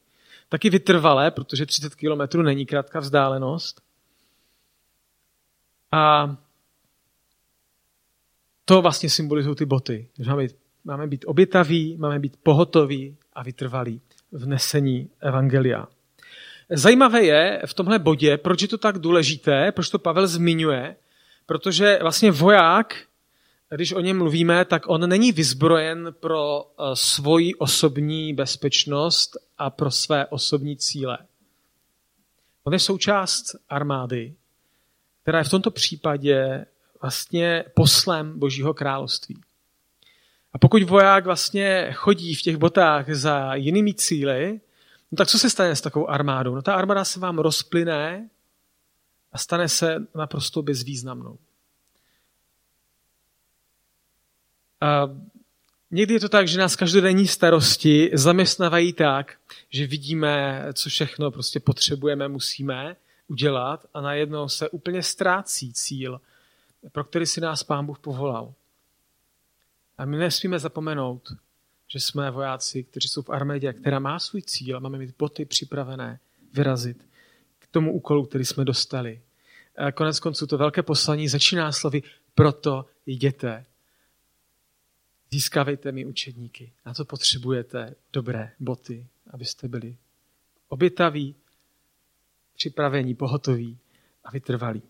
taky 0.48 0.70
vytrvalé, 0.70 1.30
protože 1.30 1.66
30 1.66 1.94
kilometrů 1.94 2.42
není 2.42 2.66
krátká 2.66 3.00
vzdálenost. 3.00 3.82
A 5.92 6.36
to 8.68 8.82
vlastně 8.82 9.10
symbolizují 9.10 9.56
ty 9.56 9.64
boty. 9.64 10.08
Že 10.18 10.30
máme, 10.30 10.42
být, 10.42 10.56
máme 10.84 11.06
být 11.06 11.24
obětaví, 11.28 11.96
máme 11.96 12.18
být 12.18 12.36
pohotoví 12.42 13.16
a 13.32 13.42
vytrvalí 13.42 14.00
v 14.32 14.46
nesení 14.46 15.10
evangelia. 15.20 15.88
Zajímavé 16.70 17.24
je 17.24 17.62
v 17.66 17.74
tomhle 17.74 17.98
bodě, 17.98 18.36
proč 18.36 18.62
je 18.62 18.68
to 18.68 18.78
tak 18.78 18.98
důležité, 18.98 19.72
proč 19.72 19.90
to 19.90 19.98
Pavel 19.98 20.26
zmiňuje, 20.26 20.96
protože 21.46 21.98
vlastně 22.02 22.30
voják, 22.30 22.96
když 23.70 23.92
o 23.92 24.00
něm 24.00 24.18
mluvíme, 24.18 24.64
tak 24.64 24.88
on 24.88 25.08
není 25.08 25.32
vyzbrojen 25.32 26.14
pro 26.20 26.64
eh, 26.64 26.82
svoji 26.94 27.54
osobní 27.54 28.34
bezpečnost 28.34 29.36
a 29.58 29.70
pro 29.70 29.90
své 29.90 30.26
osobní 30.26 30.76
cíle. 30.76 31.18
On 32.64 32.72
je 32.72 32.78
součást 32.78 33.56
armády, 33.68 34.34
která 35.22 35.38
je 35.38 35.44
v 35.44 35.50
tomto 35.50 35.70
případě 35.70 36.66
vlastně 37.02 37.64
poslem 37.74 38.38
Božího 38.38 38.74
království. 38.74 39.40
A 40.52 40.58
pokud 40.58 40.82
voják 40.82 41.24
vlastně 41.24 41.92
chodí 41.92 42.34
v 42.34 42.42
těch 42.42 42.56
botách 42.56 43.10
za 43.10 43.54
jinými 43.54 43.94
cíly, 43.94 44.60
no 45.12 45.16
tak 45.16 45.28
co 45.28 45.38
se 45.38 45.50
stane 45.50 45.76
s 45.76 45.80
takovou 45.80 46.10
armádou? 46.10 46.54
No 46.54 46.62
ta 46.62 46.74
armáda 46.74 47.04
se 47.04 47.20
vám 47.20 47.38
rozplyne 47.38 48.28
a 49.32 49.38
stane 49.38 49.68
se 49.68 50.06
naprosto 50.14 50.62
bezvýznamnou. 50.62 51.38
A 54.80 55.08
někdy 55.90 56.14
je 56.14 56.20
to 56.20 56.28
tak, 56.28 56.48
že 56.48 56.58
nás 56.58 56.76
každodenní 56.76 57.26
starosti 57.26 58.10
zaměstnávají 58.12 58.92
tak, 58.92 59.36
že 59.70 59.86
vidíme, 59.86 60.66
co 60.72 60.88
všechno 60.88 61.30
prostě 61.30 61.60
potřebujeme, 61.60 62.28
musíme 62.28 62.96
udělat 63.28 63.86
a 63.94 64.00
najednou 64.00 64.48
se 64.48 64.68
úplně 64.68 65.02
ztrácí 65.02 65.72
cíl 65.72 66.20
pro 66.92 67.04
který 67.04 67.26
si 67.26 67.40
nás 67.40 67.62
Pán 67.62 67.86
Bůh 67.86 67.98
povolal. 67.98 68.54
A 69.98 70.04
my 70.04 70.16
nesmíme 70.16 70.58
zapomenout, 70.58 71.32
že 71.88 72.00
jsme 72.00 72.30
vojáci, 72.30 72.84
kteří 72.84 73.08
jsou 73.08 73.22
v 73.22 73.30
armádě, 73.30 73.72
která 73.72 73.98
má 73.98 74.18
svůj 74.18 74.42
cíl 74.42 74.80
máme 74.80 74.98
mít 74.98 75.14
boty 75.18 75.44
připravené 75.44 76.20
vyrazit 76.52 77.06
k 77.58 77.66
tomu 77.66 77.92
úkolu, 77.92 78.26
který 78.26 78.44
jsme 78.44 78.64
dostali. 78.64 79.22
A 79.76 79.92
konec 79.92 80.20
konců 80.20 80.46
to 80.46 80.58
velké 80.58 80.82
poslaní 80.82 81.28
začíná 81.28 81.72
slovy 81.72 82.02
proto 82.34 82.86
jděte. 83.06 83.66
Získávejte 85.30 85.92
mi 85.92 86.04
učedníky. 86.04 86.72
Na 86.86 86.94
to 86.94 87.04
potřebujete 87.04 87.94
dobré 88.12 88.52
boty, 88.60 89.06
abyste 89.30 89.68
byli 89.68 89.96
obětaví, 90.68 91.34
připravení, 92.54 93.14
pohotoví 93.14 93.78
a 94.24 94.30
vytrvalí. 94.30 94.82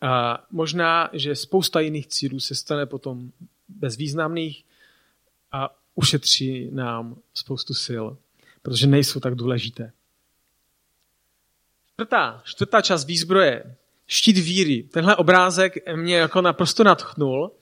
A 0.00 0.44
možná, 0.50 1.10
že 1.12 1.36
spousta 1.36 1.80
jiných 1.80 2.06
cílů 2.06 2.40
se 2.40 2.54
stane 2.54 2.86
potom 2.86 3.30
bezvýznamných 3.68 4.64
a 5.52 5.76
ušetří 5.94 6.70
nám 6.70 7.16
spoustu 7.34 7.74
sil, 7.84 8.04
protože 8.62 8.86
nejsou 8.86 9.20
tak 9.20 9.34
důležité. 9.34 9.92
Čtvrtá, 11.92 12.42
čtvrtá 12.44 12.80
část 12.80 13.04
výzbroje, 13.04 13.76
štít 14.06 14.38
víry. 14.38 14.82
Tenhle 14.82 15.16
obrázek 15.16 15.74
mě 15.96 16.16
jako 16.16 16.40
naprosto 16.40 16.84
nadchnul. 16.84 17.52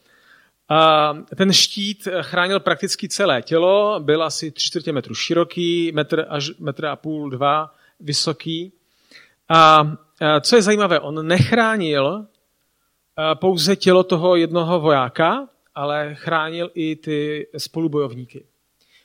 A 0.69 1.13
ten 1.37 1.53
štít 1.53 2.09
chránil 2.23 2.61
prakticky 2.61 3.09
celé 3.09 3.43
tělo, 3.43 4.01
byl 4.01 4.23
asi 4.23 4.51
3 4.51 4.67
čtvrtě 4.67 4.93
metru 4.93 5.15
široký, 5.15 5.93
metr 5.93 6.27
až 6.29 6.51
metr 6.59 6.87
a 6.87 6.97
půl, 6.97 7.31
dva 7.31 7.75
vysoký. 8.01 8.73
A 9.49 9.93
co 10.41 10.57
je 10.57 10.63
zajímavé, 10.63 11.01
on 11.01 11.27
nechránil 11.27 12.27
pouze 13.35 13.77
tělo 13.77 14.05
toho 14.05 14.37
jednoho 14.37 14.81
vojáka, 14.81 15.49
ale 15.75 16.15
chránil 16.15 16.71
i 16.75 16.97
ty 16.97 17.47
spolubojovníky. 17.59 18.47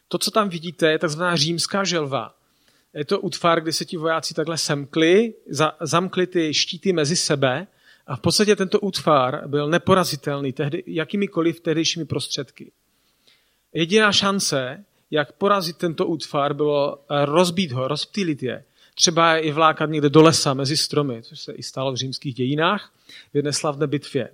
To, 0.07 0.17
co 0.17 0.31
tam 0.31 0.49
vidíte, 0.49 0.91
je 0.91 0.99
takzvaná 0.99 1.35
římská 1.35 1.83
želva. 1.83 2.35
Je 2.93 3.05
to 3.05 3.19
útvar, 3.19 3.61
kdy 3.61 3.73
se 3.73 3.85
ti 3.85 3.97
vojáci 3.97 4.33
takhle 4.33 4.57
semkli, 4.57 5.33
za, 5.49 5.73
zamkli 5.79 6.27
ty 6.27 6.53
štíty 6.53 6.93
mezi 6.93 7.15
sebe 7.15 7.67
a 8.07 8.15
v 8.15 8.19
podstatě 8.19 8.55
tento 8.55 8.79
útvar 8.79 9.47
byl 9.47 9.69
neporazitelný 9.69 10.53
tehdy, 10.53 10.83
jakýmikoliv 10.87 11.59
tehdejšími 11.59 12.05
prostředky. 12.05 12.71
Jediná 13.73 14.11
šance, 14.11 14.85
jak 15.11 15.31
porazit 15.31 15.77
tento 15.77 16.07
útvar, 16.07 16.53
bylo 16.53 17.05
rozbít 17.09 17.71
ho, 17.71 17.87
rozptýlit 17.87 18.43
je. 18.43 18.63
Třeba 18.95 19.37
i 19.37 19.51
vlákat 19.51 19.89
někde 19.89 20.09
do 20.09 20.21
lesa 20.21 20.53
mezi 20.53 20.77
stromy, 20.77 21.23
což 21.23 21.39
se 21.39 21.53
i 21.53 21.63
stalo 21.63 21.91
v 21.91 21.95
římských 21.95 22.35
dějinách 22.35 22.93
v 23.31 23.35
jedné 23.35 23.53
slavné 23.53 23.87
bitvě. 23.87 24.29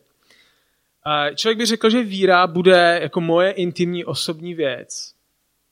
Člověk 1.35 1.57
by 1.57 1.65
řekl, 1.65 1.89
že 1.89 2.03
víra 2.03 2.47
bude 2.47 2.99
jako 3.01 3.21
moje 3.21 3.51
intimní 3.51 4.05
osobní 4.05 4.53
věc. 4.53 5.13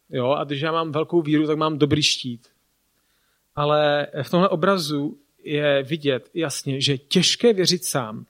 Jo? 0.10 0.32
A 0.32 0.44
když 0.44 0.62
já 0.62 0.72
mám 0.72 0.92
velkou 0.92 1.22
víru, 1.22 1.48
tak 1.48 1.58
mám 1.58 1.78
dobrý 1.78 2.04
štít. 2.04 2.48
Ale 3.56 4.08
v 4.24 4.30
tomhle 4.30 4.50
obrazu 4.50 5.18
je 5.44 5.84
vidět 5.84 6.30
jasně, 6.34 6.82
že 6.82 6.98
těžké 6.98 7.54
věřit 7.54 7.86
sám. 7.86 8.26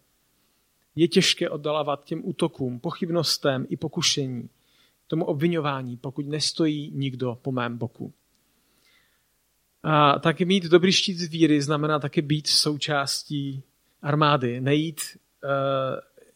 Je 0.96 1.08
těžké 1.08 1.50
oddalávat 1.50 2.06
těm 2.06 2.22
útokům, 2.24 2.80
pochybnostem 2.80 3.66
i 3.70 3.78
pokušení, 3.78 4.50
tomu 5.08 5.26
obvinování, 5.26 5.98
pokud 5.98 6.26
nestojí 6.28 6.92
nikdo 6.94 7.38
po 7.42 7.52
mém 7.52 7.78
boku. 7.78 8.14
A 9.88 10.20
taky 10.20 10.46
mít 10.46 10.64
dobrý 10.64 10.92
štít 10.92 11.20
víry 11.20 11.62
znamená 11.62 12.00
taky 12.00 12.22
být 12.22 12.48
součástí 12.48 13.64
armády, 14.02 14.62
nejít 14.62 15.02
uh, 15.44 15.50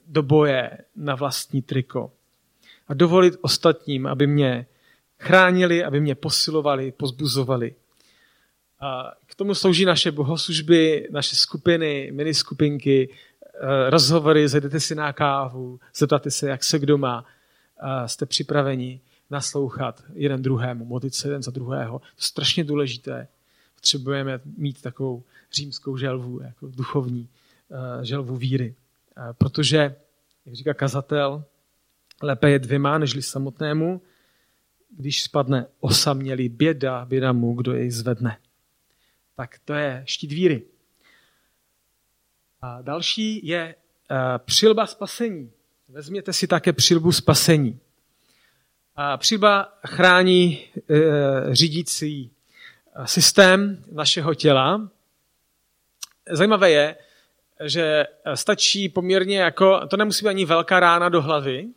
do 0.08 0.24
boje 0.24 0.78
na 0.96 1.16
vlastní 1.16 1.62
triko 1.62 2.12
a 2.88 2.94
dovolit 2.94 3.34
ostatním, 3.42 4.08
aby 4.08 4.28
mě 4.28 4.66
chránili, 5.20 5.84
aby 5.84 6.02
mě 6.02 6.16
posilovali, 6.16 6.92
pozbuzovali. 6.92 7.76
A 8.80 9.12
k 9.26 9.36
tomu 9.36 9.56
slouží 9.56 9.86
naše 9.86 10.12
bohoslužby, 10.12 11.08
naše 11.12 11.36
skupiny, 11.36 12.12
miniskupinky, 12.14 13.10
eh, 13.10 13.90
rozhovory, 13.90 14.48
zajdete 14.48 14.80
si 14.80 14.96
na 14.96 15.14
kávu, 15.14 15.80
zeptáte 15.96 16.32
se, 16.32 16.50
jak 16.50 16.64
se 16.64 16.80
kdo 16.80 16.98
má, 16.98 17.26
jste 18.06 18.26
připraveni 18.26 19.02
naslouchat 19.30 20.04
jeden 20.14 20.42
druhému, 20.42 20.86
modlit 20.86 21.16
se 21.16 21.28
jeden 21.28 21.44
za 21.44 21.52
druhého. 21.52 22.00
To 22.00 22.06
je 22.06 22.24
strašně 22.24 22.64
důležité. 22.64 23.28
Potřebujeme 23.80 24.40
mít 24.58 24.82
takovou 24.82 25.24
římskou 25.52 25.98
želvu, 25.98 26.42
jako 26.42 26.68
duchovní 26.68 27.28
eh, 27.72 28.06
želvu 28.06 28.36
víry. 28.36 28.76
Protože, 29.38 29.96
jak 30.46 30.56
říká 30.56 30.74
kazatel, 30.74 31.44
lépe 32.22 32.50
je 32.50 32.60
dvěma, 32.60 32.98
nežli 32.98 33.22
samotnému, 33.22 34.02
když 34.98 35.24
spadne 35.24 35.66
osamělý 35.80 36.50
běda, 36.50 37.06
běda 37.06 37.34
mu, 37.34 37.54
kdo 37.54 37.74
jej 37.74 37.92
zvedne. 37.92 38.38
Tak 39.36 39.60
to 39.66 39.74
je 39.74 40.04
štít 40.06 40.32
víry. 40.32 40.64
A 42.62 42.82
další 42.82 43.48
je 43.48 43.76
uh, 44.12 44.18
přilba 44.38 44.88
spasení. 44.88 45.52
Vezměte 45.90 46.34
si 46.34 46.48
také 46.48 46.74
přilbu 46.74 47.12
spasení. 47.12 47.80
A 48.96 49.18
přilba 49.18 49.80
chrání 49.88 50.60
uh, 50.76 50.98
řídící 51.54 52.32
systém 53.06 53.84
našeho 53.92 54.34
těla. 54.34 54.90
Zajímavé 56.32 56.72
je, 56.72 56.96
že 57.64 58.06
stačí 58.36 58.90
poměrně 58.90 59.40
jako, 59.40 59.88
to 59.88 59.98
nemusí 59.98 60.26
být 60.26 60.30
ani 60.30 60.46
velká 60.46 60.80
rána 60.80 61.10
do 61.10 61.22
hlavy, 61.22 61.68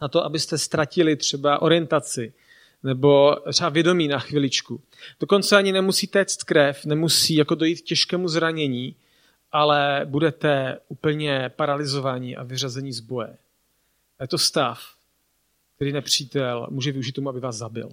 na 0.00 0.08
to, 0.08 0.24
abyste 0.24 0.58
ztratili 0.58 1.16
třeba 1.16 1.62
orientaci 1.62 2.32
nebo 2.82 3.36
třeba 3.52 3.68
vědomí 3.68 4.08
na 4.08 4.18
chviličku. 4.18 4.80
Dokonce 5.20 5.56
ani 5.56 5.72
nemusí 5.72 6.06
téct 6.06 6.42
krev, 6.42 6.84
nemusí 6.84 7.34
jako 7.34 7.54
dojít 7.54 7.80
k 7.80 7.84
těžkému 7.84 8.28
zranění, 8.28 8.96
ale 9.52 10.02
budete 10.04 10.78
úplně 10.88 11.50
paralizovaní 11.56 12.36
a 12.36 12.42
vyřazení 12.42 12.92
z 12.92 13.00
boje. 13.00 13.36
Je 14.20 14.28
to 14.28 14.38
stav, 14.38 14.80
který 15.76 15.92
nepřítel 15.92 16.66
může 16.70 16.92
využít 16.92 17.12
tomu, 17.12 17.28
aby 17.28 17.40
vás 17.40 17.56
zabil. 17.56 17.90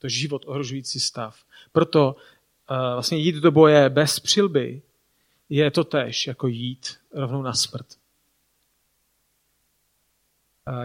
To 0.00 0.08
život 0.08 0.42
ohrožující 0.46 1.00
stav. 1.00 1.44
Proto 1.72 2.16
uh, 2.70 2.76
vlastně 2.76 3.18
jít 3.18 3.34
do 3.34 3.50
boje 3.50 3.88
bez 3.88 4.20
přilby 4.20 4.82
je 5.48 5.70
to 5.70 5.84
tež 5.84 6.26
jako 6.26 6.46
jít 6.46 6.96
rovnou 7.12 7.42
na 7.42 7.52
smrt. 7.52 7.86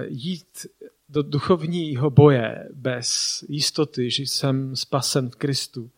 Jít 0.08 0.65
do 1.10 1.23
duchovního 1.23 2.10
boje 2.10 2.69
bez 2.73 3.39
jistoty, 3.49 4.12
že 4.12 4.23
jsem 4.23 4.75
spasen 4.75 5.30
v 5.30 5.36
Kristu, 5.36 5.91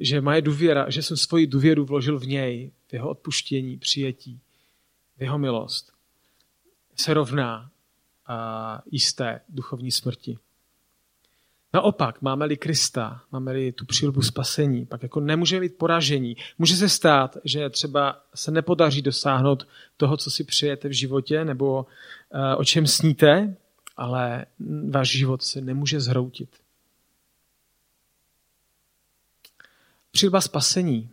že 0.00 0.20
moje 0.20 0.42
důvěra, 0.42 0.90
že 0.90 1.02
jsem 1.02 1.16
svoji 1.16 1.46
důvěru 1.46 1.84
vložil 1.84 2.18
v 2.18 2.26
něj, 2.26 2.72
v 2.88 2.92
jeho 2.92 3.10
odpuštění, 3.10 3.78
přijetí, 3.78 4.40
v 5.16 5.22
jeho 5.22 5.38
milost, 5.38 5.92
se 6.96 7.14
rovná 7.14 7.70
a 8.26 8.82
jisté 8.90 9.40
duchovní 9.48 9.90
smrti. 9.90 10.38
Naopak, 11.72 12.22
máme-li 12.22 12.56
Krista, 12.56 13.22
máme-li 13.32 13.72
tu 13.72 13.84
přilbu 13.84 14.22
spasení, 14.22 14.86
pak 14.86 15.02
jako 15.02 15.20
nemůže 15.20 15.60
být 15.60 15.78
poražení. 15.78 16.36
Může 16.58 16.76
se 16.76 16.88
stát, 16.88 17.36
že 17.44 17.70
třeba 17.70 18.22
se 18.34 18.50
nepodaří 18.50 19.02
dosáhnout 19.02 19.68
toho, 19.96 20.16
co 20.16 20.30
si 20.30 20.44
přijete 20.44 20.88
v 20.88 20.92
životě, 20.92 21.44
nebo 21.44 21.82
uh, 21.82 22.60
o 22.60 22.64
čem 22.64 22.86
sníte, 22.86 23.56
ale 23.96 24.46
váš 24.90 25.10
život 25.10 25.42
se 25.42 25.60
nemůže 25.60 26.00
zhroutit. 26.00 26.60
Přilba 30.10 30.40
spasení, 30.40 31.10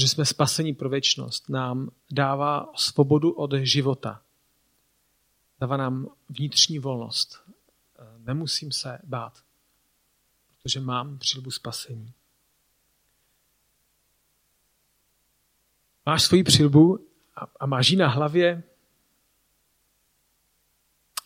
že 0.00 0.08
jsme 0.08 0.24
spasení 0.24 0.74
pro 0.74 0.88
věčnost, 0.88 1.48
nám 1.48 1.90
dává 2.10 2.72
svobodu 2.76 3.30
od 3.30 3.52
života. 3.54 4.22
Dává 5.60 5.76
nám 5.76 6.08
vnitřní 6.28 6.78
volnost 6.78 7.49
nemusím 8.18 8.72
se 8.72 8.98
bát, 9.04 9.44
protože 10.48 10.80
mám 10.80 11.18
přilbu 11.18 11.50
spasení. 11.50 12.12
Máš 16.06 16.22
svoji 16.22 16.44
přilbu 16.44 17.06
a 17.60 17.66
máš 17.66 17.88
ji 17.88 17.96
na 17.96 18.08
hlavě, 18.08 18.62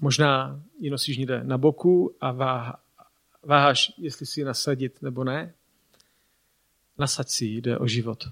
možná 0.01 0.63
ji 0.79 0.91
nosíš 0.91 1.17
někde 1.17 1.45
na 1.45 1.59
boku 1.59 2.17
a 2.21 2.33
váháš, 3.43 3.93
jestli 3.99 4.27
si 4.27 4.41
ji 4.41 4.45
nasadit 4.45 5.03
nebo 5.03 5.25
ne. 5.25 5.55
Nasaď 6.99 7.29
si 7.29 7.45
jde 7.45 7.79
o 7.79 7.87
život. 7.87 8.29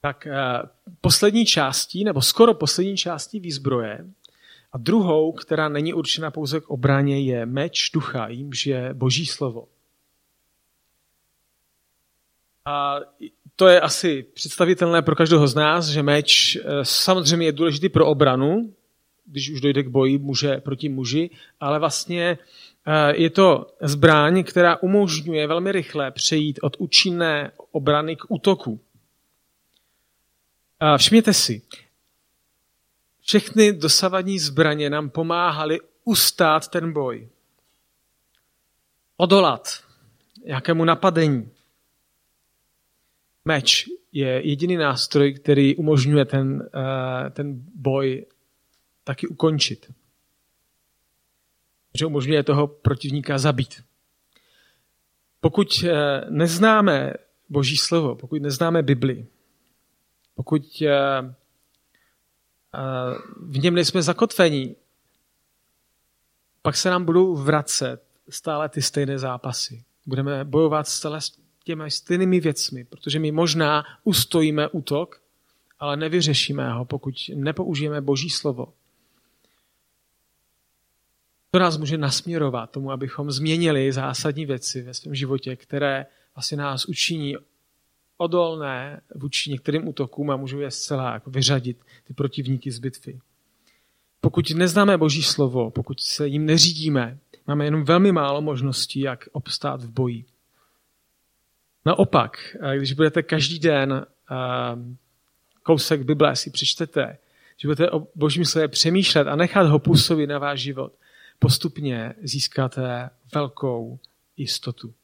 Tak 0.00 0.26
eh, 0.26 0.32
poslední 1.00 1.46
částí, 1.46 2.04
nebo 2.04 2.22
skoro 2.22 2.54
poslední 2.54 2.96
částí 2.96 3.40
výzbroje, 3.40 4.04
a 4.72 4.78
druhou, 4.78 5.32
která 5.32 5.68
není 5.68 5.94
určena 5.94 6.30
pouze 6.30 6.60
k 6.60 6.70
obraně, 6.70 7.20
je 7.20 7.46
meč 7.46 7.90
ducha, 7.90 8.28
jímž 8.28 8.66
je 8.66 8.94
boží 8.94 9.26
slovo. 9.26 9.68
A 12.64 13.00
to 13.56 13.68
je 13.68 13.80
asi 13.80 14.22
představitelné 14.34 15.02
pro 15.02 15.16
každého 15.16 15.48
z 15.48 15.54
nás, 15.54 15.88
že 15.88 16.02
meč 16.02 16.56
eh, 16.56 16.62
samozřejmě 16.82 17.46
je 17.46 17.52
důležitý 17.52 17.88
pro 17.88 18.06
obranu, 18.06 18.74
když 19.26 19.50
už 19.50 19.60
dojde 19.60 19.82
k 19.82 19.88
boji 19.88 20.18
muže 20.18 20.60
proti 20.60 20.88
muži, 20.88 21.30
ale 21.60 21.78
vlastně 21.78 22.38
eh, 22.86 23.16
je 23.16 23.30
to 23.30 23.66
zbraň, 23.80 24.44
která 24.44 24.76
umožňuje 24.82 25.46
velmi 25.46 25.72
rychle 25.72 26.10
přejít 26.10 26.58
od 26.62 26.76
účinné 26.78 27.52
obrany 27.72 28.16
k 28.16 28.24
útoku. 28.28 28.80
Všimněte 30.96 31.34
si, 31.34 31.62
všechny 33.20 33.72
dosavadní 33.72 34.38
zbraně 34.38 34.90
nám 34.90 35.10
pomáhaly 35.10 35.80
ustát 36.04 36.68
ten 36.68 36.92
boj. 36.92 37.28
Odolat 39.16 39.68
jakému 40.44 40.84
napadení. 40.84 41.50
Meč 43.44 43.86
je 44.12 44.48
jediný 44.48 44.76
nástroj, 44.76 45.34
který 45.34 45.76
umožňuje 45.76 46.24
ten, 46.24 46.70
eh, 46.74 47.30
ten 47.30 47.62
boj 47.74 48.26
taky 49.04 49.26
ukončit. 49.26 49.92
Že 51.98 52.06
umožňuje 52.06 52.42
toho 52.42 52.66
protivníka 52.66 53.38
zabít. 53.38 53.84
Pokud 55.40 55.84
eh, 55.84 56.20
neznáme 56.30 57.14
Boží 57.48 57.76
slovo, 57.76 58.16
pokud 58.16 58.42
neznáme 58.42 58.82
Bibli, 58.82 59.26
pokud 60.38 60.82
eh, 60.82 61.34
v 63.36 63.58
něm 63.58 63.74
nejsme 63.74 64.02
zakotvení, 64.02 64.76
pak 66.62 66.76
se 66.76 66.90
nám 66.90 67.04
budou 67.04 67.36
vracet 67.36 68.02
stále 68.28 68.68
ty 68.68 68.82
stejné 68.82 69.18
zápasy. 69.18 69.84
Budeme 70.06 70.44
bojovat 70.44 70.88
stále 70.88 71.20
s 71.20 71.38
těmi 71.64 71.90
stejnými 71.90 72.40
věcmi, 72.40 72.84
protože 72.84 73.18
my 73.18 73.32
možná 73.32 73.84
ustojíme 74.04 74.68
útok, 74.68 75.20
ale 75.78 75.96
nevyřešíme 75.96 76.72
ho, 76.72 76.84
pokud 76.84 77.14
nepoužijeme 77.34 78.00
Boží 78.00 78.30
slovo. 78.30 78.72
To 81.50 81.58
nás 81.58 81.78
může 81.78 81.98
nasměrovat 81.98 82.70
tomu, 82.70 82.92
abychom 82.92 83.30
změnili 83.30 83.92
zásadní 83.92 84.46
věci 84.46 84.82
ve 84.82 84.94
svém 84.94 85.14
životě, 85.14 85.56
které 85.56 86.06
vlastně 86.34 86.56
nás 86.56 86.84
učiní 86.84 87.36
odolné 88.18 89.00
vůči 89.14 89.50
některým 89.50 89.88
útokům 89.88 90.30
a 90.30 90.36
můžou 90.36 90.58
je 90.60 90.70
zcela 90.70 91.12
jako 91.12 91.30
vyřadit 91.30 91.84
ty 92.04 92.14
protivníky 92.14 92.70
z 92.70 92.78
bitvy. 92.78 93.18
Pokud 94.20 94.50
neznáme 94.50 94.98
Boží 94.98 95.22
slovo, 95.22 95.70
pokud 95.70 96.00
se 96.00 96.28
jim 96.28 96.46
neřídíme, 96.46 97.18
máme 97.46 97.64
jenom 97.64 97.84
velmi 97.84 98.12
málo 98.12 98.40
možností, 98.40 99.00
jak 99.00 99.28
obstát 99.32 99.82
v 99.82 99.90
boji. 99.90 100.24
Naopak, 101.84 102.56
když 102.76 102.92
budete 102.92 103.22
každý 103.22 103.58
den 103.58 104.06
kousek 105.62 106.02
Bible 106.02 106.36
si 106.36 106.50
přečtete, 106.50 107.18
že 107.56 107.68
budete 107.68 107.90
o 107.90 108.06
Božím 108.14 108.44
slově 108.44 108.68
přemýšlet 108.68 109.28
a 109.28 109.36
nechat 109.36 109.66
ho 109.66 109.78
působit 109.78 110.26
na 110.26 110.38
váš 110.38 110.60
život, 110.60 110.92
postupně 111.38 112.14
získáte 112.22 113.10
velkou 113.34 113.98
jistotu 114.36 114.94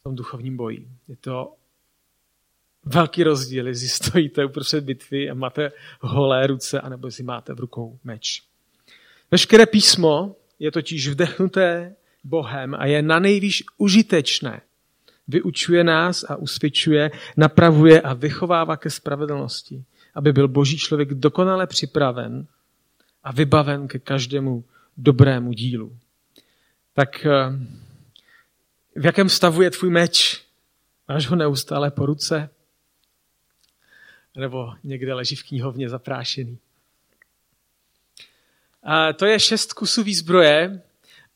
v 0.00 0.02
tom 0.02 0.16
duchovním 0.16 0.56
boji. 0.56 0.88
Je 1.08 1.16
to 1.16 1.54
velký 2.84 3.22
rozdíl, 3.22 3.66
jestli 3.66 3.88
stojíte 3.88 4.44
uprostřed 4.44 4.84
bitvy 4.84 5.30
a 5.30 5.34
máte 5.34 5.72
holé 6.00 6.46
ruce, 6.46 6.80
anebo 6.80 7.06
jestli 7.06 7.24
máte 7.24 7.54
v 7.54 7.60
rukou 7.60 7.98
meč. 8.04 8.42
Veškeré 9.30 9.66
písmo 9.66 10.36
je 10.58 10.70
totiž 10.70 11.08
vdechnuté 11.08 11.96
Bohem 12.24 12.74
a 12.74 12.86
je 12.86 13.02
na 13.02 13.18
nejvýš 13.18 13.64
užitečné. 13.76 14.60
Vyučuje 15.28 15.84
nás 15.84 16.24
a 16.24 16.36
usvědčuje, 16.36 17.10
napravuje 17.36 18.00
a 18.00 18.14
vychovává 18.14 18.76
ke 18.76 18.90
spravedlnosti, 18.90 19.84
aby 20.14 20.32
byl 20.32 20.48
boží 20.48 20.78
člověk 20.78 21.14
dokonale 21.14 21.66
připraven 21.66 22.46
a 23.24 23.32
vybaven 23.32 23.88
ke 23.88 23.98
každému 23.98 24.64
dobrému 24.96 25.52
dílu. 25.52 25.96
Tak 26.94 27.26
eh, 27.26 27.30
v 28.96 29.04
jakém 29.04 29.28
stavu 29.28 29.62
je 29.62 29.70
tvůj 29.70 29.90
meč? 29.90 30.44
Máš 31.08 31.26
ho 31.26 31.36
neustále 31.36 31.90
po 31.90 32.06
ruce? 32.06 32.50
Nebo 34.38 34.72
někde 34.84 35.14
leží 35.14 35.36
v 35.36 35.42
knihovně 35.42 35.88
zaprášený. 35.88 36.58
A 38.82 39.12
to 39.12 39.26
je 39.26 39.40
šest 39.40 39.72
kusů 39.72 40.02
výzbroje 40.02 40.82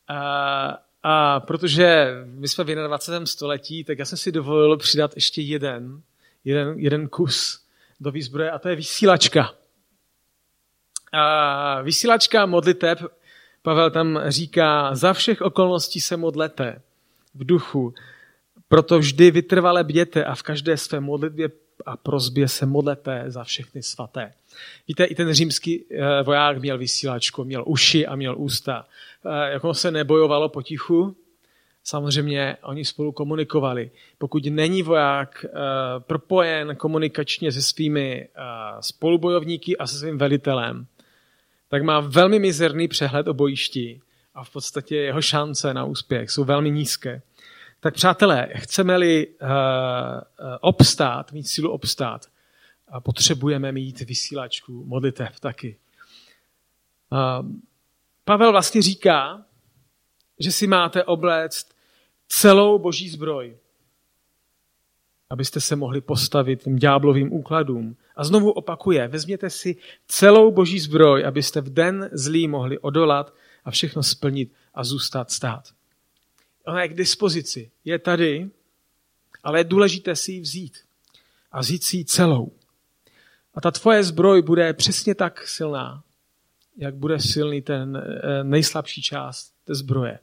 a, 0.08 0.78
a 1.02 1.40
protože 1.40 2.06
my 2.24 2.48
jsme 2.48 2.64
v 2.64 2.66
21. 2.66 3.26
století, 3.26 3.84
tak 3.84 3.98
já 3.98 4.04
jsem 4.04 4.18
si 4.18 4.32
dovolil 4.32 4.76
přidat 4.76 5.14
ještě 5.14 5.42
jeden, 5.42 6.02
jeden, 6.44 6.78
jeden 6.78 7.08
kus 7.08 7.66
do 8.00 8.10
výzbroje 8.10 8.50
a 8.50 8.58
to 8.58 8.68
je 8.68 8.76
vysílačka. 8.76 9.54
A 11.12 11.82
vysílačka 11.82 12.46
modliteb, 12.46 12.98
Pavel 13.62 13.90
tam 13.90 14.20
říká, 14.26 14.94
za 14.94 15.12
všech 15.12 15.40
okolností 15.40 16.00
se 16.00 16.16
modlete 16.16 16.82
v 17.34 17.44
duchu, 17.44 17.94
proto 18.68 18.98
vždy 18.98 19.30
vytrvale 19.30 19.84
bděte 19.84 20.24
a 20.24 20.34
v 20.34 20.42
každé 20.42 20.76
své 20.76 21.00
modlitbě 21.00 21.48
a 21.87 21.97
prozbě 21.97 22.49
se 22.49 22.66
modlete 22.66 23.25
za 23.27 23.45
všechny 23.45 23.83
svaté. 23.83 24.33
Víte, 24.88 25.05
i 25.05 25.14
ten 25.14 25.33
římský 25.33 25.85
eh, 25.90 26.23
voják 26.23 26.59
měl 26.59 26.79
vysílačku, 26.79 27.45
měl 27.45 27.64
uši 27.66 28.07
a 28.07 28.16
měl 28.16 28.35
ústa. 28.38 28.87
Eh, 29.27 29.53
jako 29.53 29.75
se 29.75 29.90
nebojovalo 29.90 30.49
potichu, 30.49 31.16
samozřejmě 31.85 32.57
oni 32.62 32.85
spolu 32.85 33.12
komunikovali. 33.12 33.90
Pokud 34.18 34.45
není 34.47 34.83
voják 34.83 35.45
eh, 35.45 35.51
propojen 35.99 36.77
komunikačně 36.77 37.53
se 37.53 37.62
svými 37.62 38.29
spolubojovníky 38.81 39.77
a 39.77 39.87
se 39.87 39.99
svým 39.99 40.18
velitelem, 40.18 40.87
tak 41.68 41.83
má 41.83 42.01
velmi 42.01 42.38
mizerný 42.38 42.88
přehled 42.88 43.29
o 43.29 43.35
bojišti 43.35 44.01
a 44.35 44.45
v 44.45 44.51
podstatě 44.51 44.97
jeho 44.97 45.23
šance 45.23 45.75
na 45.75 45.85
úspěch 45.85 46.31
jsou 46.31 46.45
velmi 46.45 46.71
nízké. 46.71 47.23
Tak 47.83 47.95
přátelé, 47.95 48.49
chceme-li 48.55 49.27
uh, 49.27 49.49
obstát, 50.61 51.33
mít 51.33 51.49
sílu 51.49 51.71
obstát, 51.71 52.27
a 52.88 53.01
potřebujeme 53.01 53.73
mít 53.73 54.01
vysílačku 54.01 54.85
modlitev 54.85 55.40
taky. 55.40 55.77
Uh, 57.12 57.47
Pavel 58.25 58.53
vlastně 58.53 58.83
říká, 58.83 59.45
že 60.38 60.53
si 60.53 60.66
máte 60.66 61.05
obléct 61.05 61.66
celou 62.29 62.79
boží 62.79 63.09
zbroj, 63.09 63.57
abyste 65.31 65.61
se 65.61 65.77
mohli 65.77 66.01
postavit 66.01 66.62
tím 66.62 66.79
ďáblovým 66.79 67.33
úkladům. 67.33 67.97
A 68.16 68.25
znovu 68.25 68.51
opakuje, 68.51 69.09
vezměte 69.09 69.51
si 69.51 69.77
celou 70.07 70.51
boží 70.51 70.81
zbroj, 70.81 71.25
abyste 71.25 71.61
v 71.61 71.71
den 71.71 72.11
zlý 72.12 72.49
mohli 72.49 72.79
odolat 72.79 73.35
a 73.64 73.71
všechno 73.71 74.03
splnit 74.03 74.53
a 74.75 74.85
zůstat 74.85 75.31
stát. 75.31 75.68
Ona 76.64 76.83
je 76.83 76.88
k 76.88 76.94
dispozici, 76.94 77.70
je 77.85 77.98
tady, 77.98 78.51
ale 79.42 79.61
je 79.61 79.64
důležité 79.64 80.16
si 80.16 80.33
ji 80.33 80.40
vzít 80.40 80.79
a 81.53 81.61
vzít 81.61 81.85
si 81.85 81.96
ji 81.96 82.05
celou. 82.05 82.53
A 83.55 83.61
ta 83.61 83.70
tvoje 83.70 84.05
zbroj 84.05 84.42
bude 84.42 84.72
přesně 84.72 85.14
tak 85.14 85.48
silná, 85.48 86.03
jak 86.77 86.94
bude 86.94 87.20
silný 87.20 87.62
ten 87.62 87.96
eh, 87.96 88.44
nejslabší 88.44 89.03
část 89.03 89.55
té 89.64 89.75
zbroje. 89.75 90.18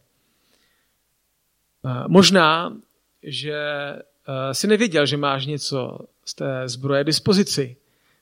Eh, 1.85 2.03
možná, 2.07 2.77
že 3.23 3.53
eh, 3.53 4.53
si 4.53 4.67
nevěděl, 4.67 5.05
že 5.05 5.17
máš 5.17 5.45
něco 5.45 5.99
z 6.25 6.33
té 6.33 6.69
zbroje 6.69 7.03
dispozici, 7.03 7.77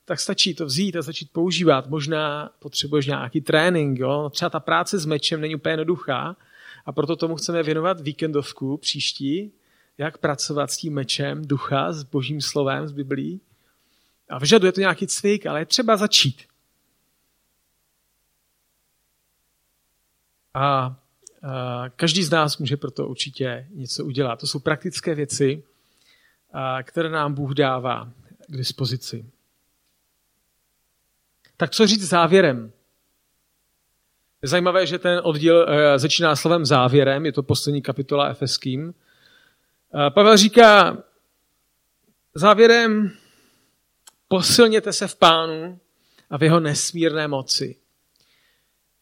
tak 0.05 0.19
stačí 0.19 0.55
to 0.55 0.65
vzít 0.65 0.95
a 0.95 1.01
začít 1.01 1.31
používat. 1.31 1.87
Možná 1.87 2.49
potřebuješ 2.59 3.05
nějaký 3.05 3.41
trénink. 3.41 3.99
Jo? 3.99 4.29
Třeba 4.29 4.49
ta 4.49 4.59
práce 4.59 4.99
s 4.99 5.05
mečem 5.05 5.41
není 5.41 5.55
úplně 5.55 5.73
jednoduchá, 5.73 6.35
a 6.87 6.91
proto 6.91 7.15
tomu 7.15 7.35
chceme 7.35 7.63
věnovat 7.63 8.01
víkendovku 8.01 8.77
příští, 8.77 9.51
jak 9.97 10.17
pracovat 10.17 10.71
s 10.71 10.77
tím 10.77 10.93
mečem 10.93 11.45
ducha, 11.45 11.93
s 11.93 12.03
božím 12.03 12.41
slovem, 12.41 12.87
s 12.87 12.91
Biblí. 12.91 13.41
A 14.29 14.39
vyžaduje 14.39 14.71
to 14.71 14.79
nějaký 14.79 15.07
cvik, 15.07 15.45
ale 15.45 15.61
je 15.61 15.65
třeba 15.65 15.97
začít. 15.97 16.47
A, 20.53 20.63
a 20.63 20.95
každý 21.95 22.23
z 22.23 22.29
nás 22.29 22.57
může 22.57 22.77
proto 22.77 23.07
určitě 23.07 23.67
něco 23.71 24.05
udělat. 24.05 24.39
To 24.39 24.47
jsou 24.47 24.59
praktické 24.59 25.15
věci, 25.15 25.63
a, 26.53 26.83
které 26.83 27.09
nám 27.09 27.33
Bůh 27.33 27.53
dává 27.53 28.11
k 28.47 28.57
dispozici. 28.57 29.25
Tak 31.57 31.71
co 31.71 31.87
říct 31.87 32.09
závěrem? 32.09 32.71
Zajímavé, 34.43 34.85
že 34.85 34.99
ten 34.99 35.21
oddíl 35.23 35.65
eh, 35.69 35.99
začíná 35.99 36.35
slovem 36.35 36.65
závěrem, 36.65 37.25
je 37.25 37.31
to 37.31 37.43
poslední 37.43 37.81
kapitola 37.81 38.27
Efeským. 38.27 38.93
Eh, 38.93 40.09
Pavel 40.09 40.37
říká, 40.37 41.03
závěrem 42.35 43.11
posilněte 44.27 44.93
se 44.93 45.07
v 45.07 45.15
pánu 45.15 45.79
a 46.29 46.37
v 46.37 46.43
jeho 46.43 46.59
nesmírné 46.59 47.27
moci. 47.27 47.75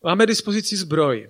Máme 0.04 0.26
dispozici 0.26 0.78
zbroj, 0.78 1.28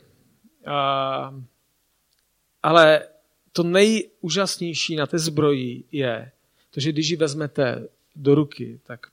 ale 2.63 3.07
to 3.51 3.63
nejúžasnější 3.63 4.95
na 4.95 5.07
té 5.07 5.19
zbroji 5.19 5.83
je, 5.91 6.31
to, 6.71 6.79
že 6.79 6.91
když 6.91 7.09
ji 7.09 7.15
vezmete 7.15 7.87
do 8.15 8.35
ruky, 8.35 8.79
tak 8.83 9.07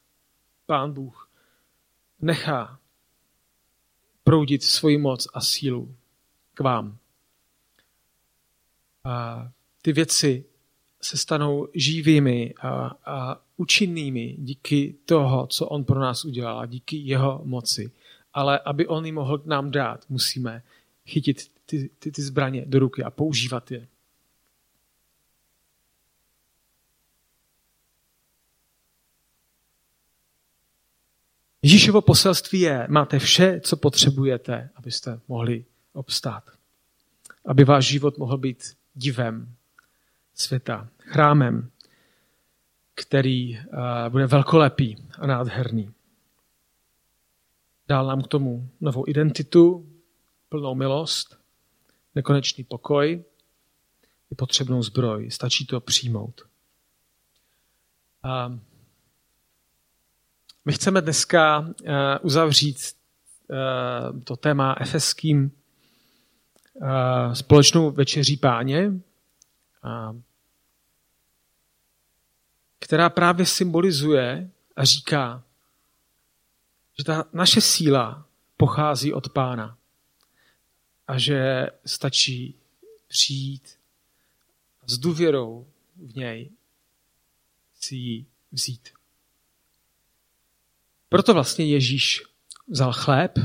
pán 0.66 0.92
Bůh 0.92 1.28
nechá 2.20 2.78
proudit 4.32 4.62
svoji 4.62 4.98
moc 4.98 5.28
a 5.34 5.40
sílu 5.40 5.94
k 6.54 6.60
vám. 6.60 6.98
A 9.04 9.48
ty 9.82 9.92
věci 9.92 10.44
se 11.02 11.16
stanou 11.16 11.68
živými 11.74 12.54
a, 12.60 12.68
a 13.06 13.40
účinnými 13.56 14.36
díky 14.38 14.94
toho, 15.04 15.46
co 15.46 15.66
on 15.66 15.84
pro 15.84 16.00
nás 16.00 16.24
udělal 16.24 16.60
a 16.60 16.66
díky 16.66 16.96
jeho 16.96 17.40
moci. 17.44 17.92
Ale 18.32 18.58
aby 18.58 18.86
on 18.86 19.06
ji 19.06 19.12
mohl 19.12 19.42
nám 19.44 19.70
dát, 19.70 20.04
musíme 20.08 20.62
chytit 21.06 21.50
ty, 21.66 21.90
ty, 21.98 22.12
ty 22.12 22.22
zbraně 22.22 22.64
do 22.66 22.78
ruky 22.78 23.02
a 23.02 23.10
používat 23.10 23.70
je. 23.70 23.88
Ježíšovo 31.62 32.00
poselství 32.00 32.60
je, 32.60 32.86
máte 32.90 33.18
vše, 33.18 33.60
co 33.60 33.76
potřebujete, 33.76 34.70
abyste 34.74 35.20
mohli 35.28 35.64
obstát. 35.92 36.44
Aby 37.44 37.64
váš 37.64 37.86
život 37.86 38.18
mohl 38.18 38.38
být 38.38 38.76
divem 38.94 39.54
světa, 40.34 40.88
chrámem, 40.98 41.70
který 42.94 43.58
uh, 43.58 43.62
bude 44.08 44.26
velkolepý 44.26 44.96
a 45.18 45.26
nádherný. 45.26 45.94
Dál 47.88 48.06
nám 48.06 48.22
k 48.22 48.26
tomu 48.26 48.68
novou 48.80 49.04
identitu, 49.08 49.88
plnou 50.48 50.74
milost, 50.74 51.38
nekonečný 52.14 52.64
pokoj 52.64 53.24
i 54.30 54.34
potřebnou 54.34 54.82
zbroj. 54.82 55.30
Stačí 55.30 55.66
to 55.66 55.80
přijmout. 55.80 56.42
Uh, 58.24 58.58
my 60.64 60.72
chceme 60.72 61.00
dneska 61.00 61.58
uh, 61.58 61.66
uzavřít 62.22 62.76
uh, 63.48 64.20
to 64.20 64.36
téma 64.36 64.76
efeským 64.80 65.50
uh, 66.74 67.32
společnou 67.32 67.90
večeří 67.90 68.36
páně, 68.36 68.92
která 72.78 73.10
právě 73.10 73.46
symbolizuje 73.46 74.50
a 74.76 74.84
říká, 74.84 75.42
že 76.98 77.04
ta 77.04 77.24
naše 77.32 77.60
síla 77.60 78.26
pochází 78.56 79.12
od 79.12 79.28
pána 79.28 79.78
a 81.06 81.18
že 81.18 81.66
stačí 81.86 82.54
přijít 83.08 83.78
s 84.86 84.98
důvěrou 84.98 85.66
v 85.96 86.16
něj 86.16 86.50
si 87.74 87.96
ji 87.96 88.26
vzít. 88.52 89.01
Proto 91.12 91.34
vlastně 91.34 91.64
Ježíš 91.64 92.22
vzal 92.68 92.92
chléb, 92.92 93.38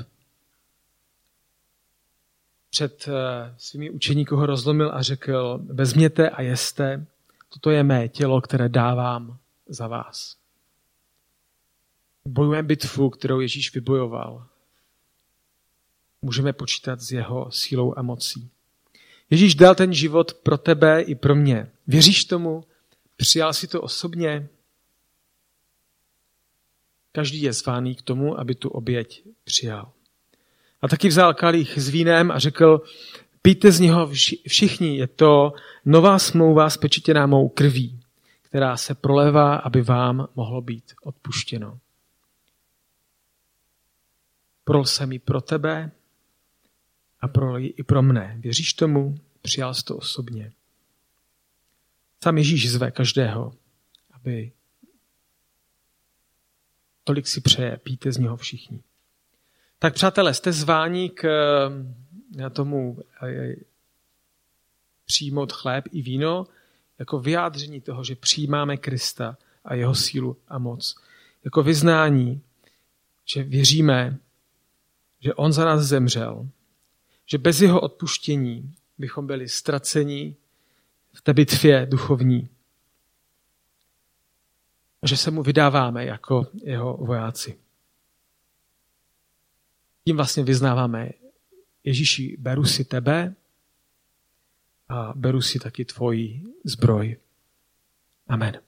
před 2.70 3.08
eh, 3.08 3.56
svými 3.58 3.90
učeníky 3.90 4.36
ho 4.36 4.46
rozlomil 4.46 4.92
a 4.94 5.02
řekl, 5.02 5.60
vezměte 5.64 6.30
a 6.30 6.42
jeste, 6.42 7.06
toto 7.50 7.70
je 7.70 7.84
mé 7.84 8.08
tělo, 8.08 8.42
které 8.42 8.70
dávám 8.70 9.38
za 9.68 9.88
vás. 9.88 10.38
Bojujeme 12.26 12.68
bitvu, 12.68 13.10
kterou 13.10 13.40
Ježíš 13.40 13.74
vybojoval. 13.74 14.48
Můžeme 16.22 16.54
počítat 16.54 17.02
s 17.02 17.12
jeho 17.12 17.52
sílou 17.52 17.94
a 17.98 18.02
mocí. 18.02 18.50
Ježíš 19.30 19.56
dal 19.56 19.76
ten 19.76 19.94
život 19.94 20.34
pro 20.34 20.58
tebe 20.58 21.02
i 21.02 21.16
pro 21.16 21.36
mě. 21.36 21.72
Věříš 21.88 22.26
tomu? 22.26 22.64
Přijal 23.18 23.54
si 23.54 23.68
to 23.68 23.82
osobně? 23.82 24.50
Každý 27.18 27.42
je 27.42 27.54
zvaný 27.54 27.96
k 27.96 28.02
tomu, 28.02 28.40
aby 28.40 28.56
tu 28.56 28.70
oběť 28.70 29.24
přijal. 29.44 29.92
A 30.82 30.88
taky 30.88 31.08
vzal 31.08 31.34
kalich 31.34 31.78
s 31.78 31.90
vínem 31.90 32.32
a 32.32 32.40
řekl, 32.40 32.82
pijte 33.42 33.72
z 33.72 33.80
něho 33.80 34.10
všichni, 34.48 34.98
je 34.98 35.08
to 35.08 35.54
nová 35.86 36.20
smlouva 36.20 36.70
spečetěná 36.70 37.26
mou 37.26 37.50
krví, 37.50 38.00
která 38.42 38.78
se 38.78 38.96
prolevá, 38.96 39.56
aby 39.56 39.82
vám 39.82 40.28
mohlo 40.36 40.62
být 40.62 40.94
odpuštěno. 41.04 41.80
Prol 44.64 44.86
jsem 44.86 45.12
ji 45.12 45.20
pro 45.20 45.42
tebe 45.42 45.92
a 47.22 47.28
prol 47.28 47.58
ji 47.58 47.68
i 47.68 47.84
pro 47.84 48.02
mne. 48.02 48.38
Věříš 48.40 48.74
tomu? 48.74 49.18
Přijal 49.42 49.74
jsi 49.74 49.84
to 49.84 49.98
osobně. 49.98 50.52
Sam 52.24 52.38
Ježíš 52.38 52.72
zve 52.72 52.92
každého, 52.92 53.54
aby 54.12 54.52
tolik 57.08 57.28
si 57.28 57.42
přeje, 57.42 57.78
píte 57.84 58.12
z 58.12 58.18
něho 58.18 58.38
všichni. 58.38 58.80
Tak 59.80 59.94
přátelé, 59.94 60.34
jste 60.34 60.52
zváni 60.52 61.10
k 61.10 61.24
eh, 62.40 62.50
tomu 62.50 63.00
eh, 63.24 63.56
přijmout 65.06 65.52
chléb 65.52 65.86
i 65.92 66.02
víno 66.02 66.48
jako 67.00 67.20
vyjádření 67.20 67.82
toho, 67.82 68.04
že 68.04 68.16
přijímáme 68.16 68.78
Krista 68.78 69.38
a 69.66 69.74
jeho 69.74 69.96
sílu 69.96 70.38
a 70.48 70.58
moc. 70.58 70.96
Jako 71.44 71.64
vyznání, 71.64 72.42
že 73.26 73.44
věříme, 73.44 74.18
že 75.20 75.34
on 75.34 75.54
za 75.54 75.66
nás 75.66 75.82
zemřel, 75.82 76.50
že 77.26 77.38
bez 77.38 77.62
jeho 77.62 77.82
odpuštění 77.82 78.74
bychom 78.98 79.28
byli 79.28 79.50
ztraceni 79.50 80.36
v 81.14 81.22
té 81.22 81.34
bitvě 81.34 81.86
duchovní. 81.86 82.50
Že 85.04 85.18
se 85.18 85.32
mu 85.32 85.44
vydáváme 85.44 86.06
jako 86.06 86.48
jeho 86.64 86.98
vojáci. 86.98 87.60
Tím 90.06 90.16
vlastně 90.16 90.44
vyznáváme, 90.44 91.10
Ježíši, 91.84 92.38
beru 92.40 92.66
si 92.66 92.86
tebe 92.86 93.36
a 94.90 95.14
beru 95.16 95.42
si 95.42 95.60
taky 95.60 95.86
tvoji 95.86 96.44
zbroj. 96.64 97.18
Amen. 98.28 98.67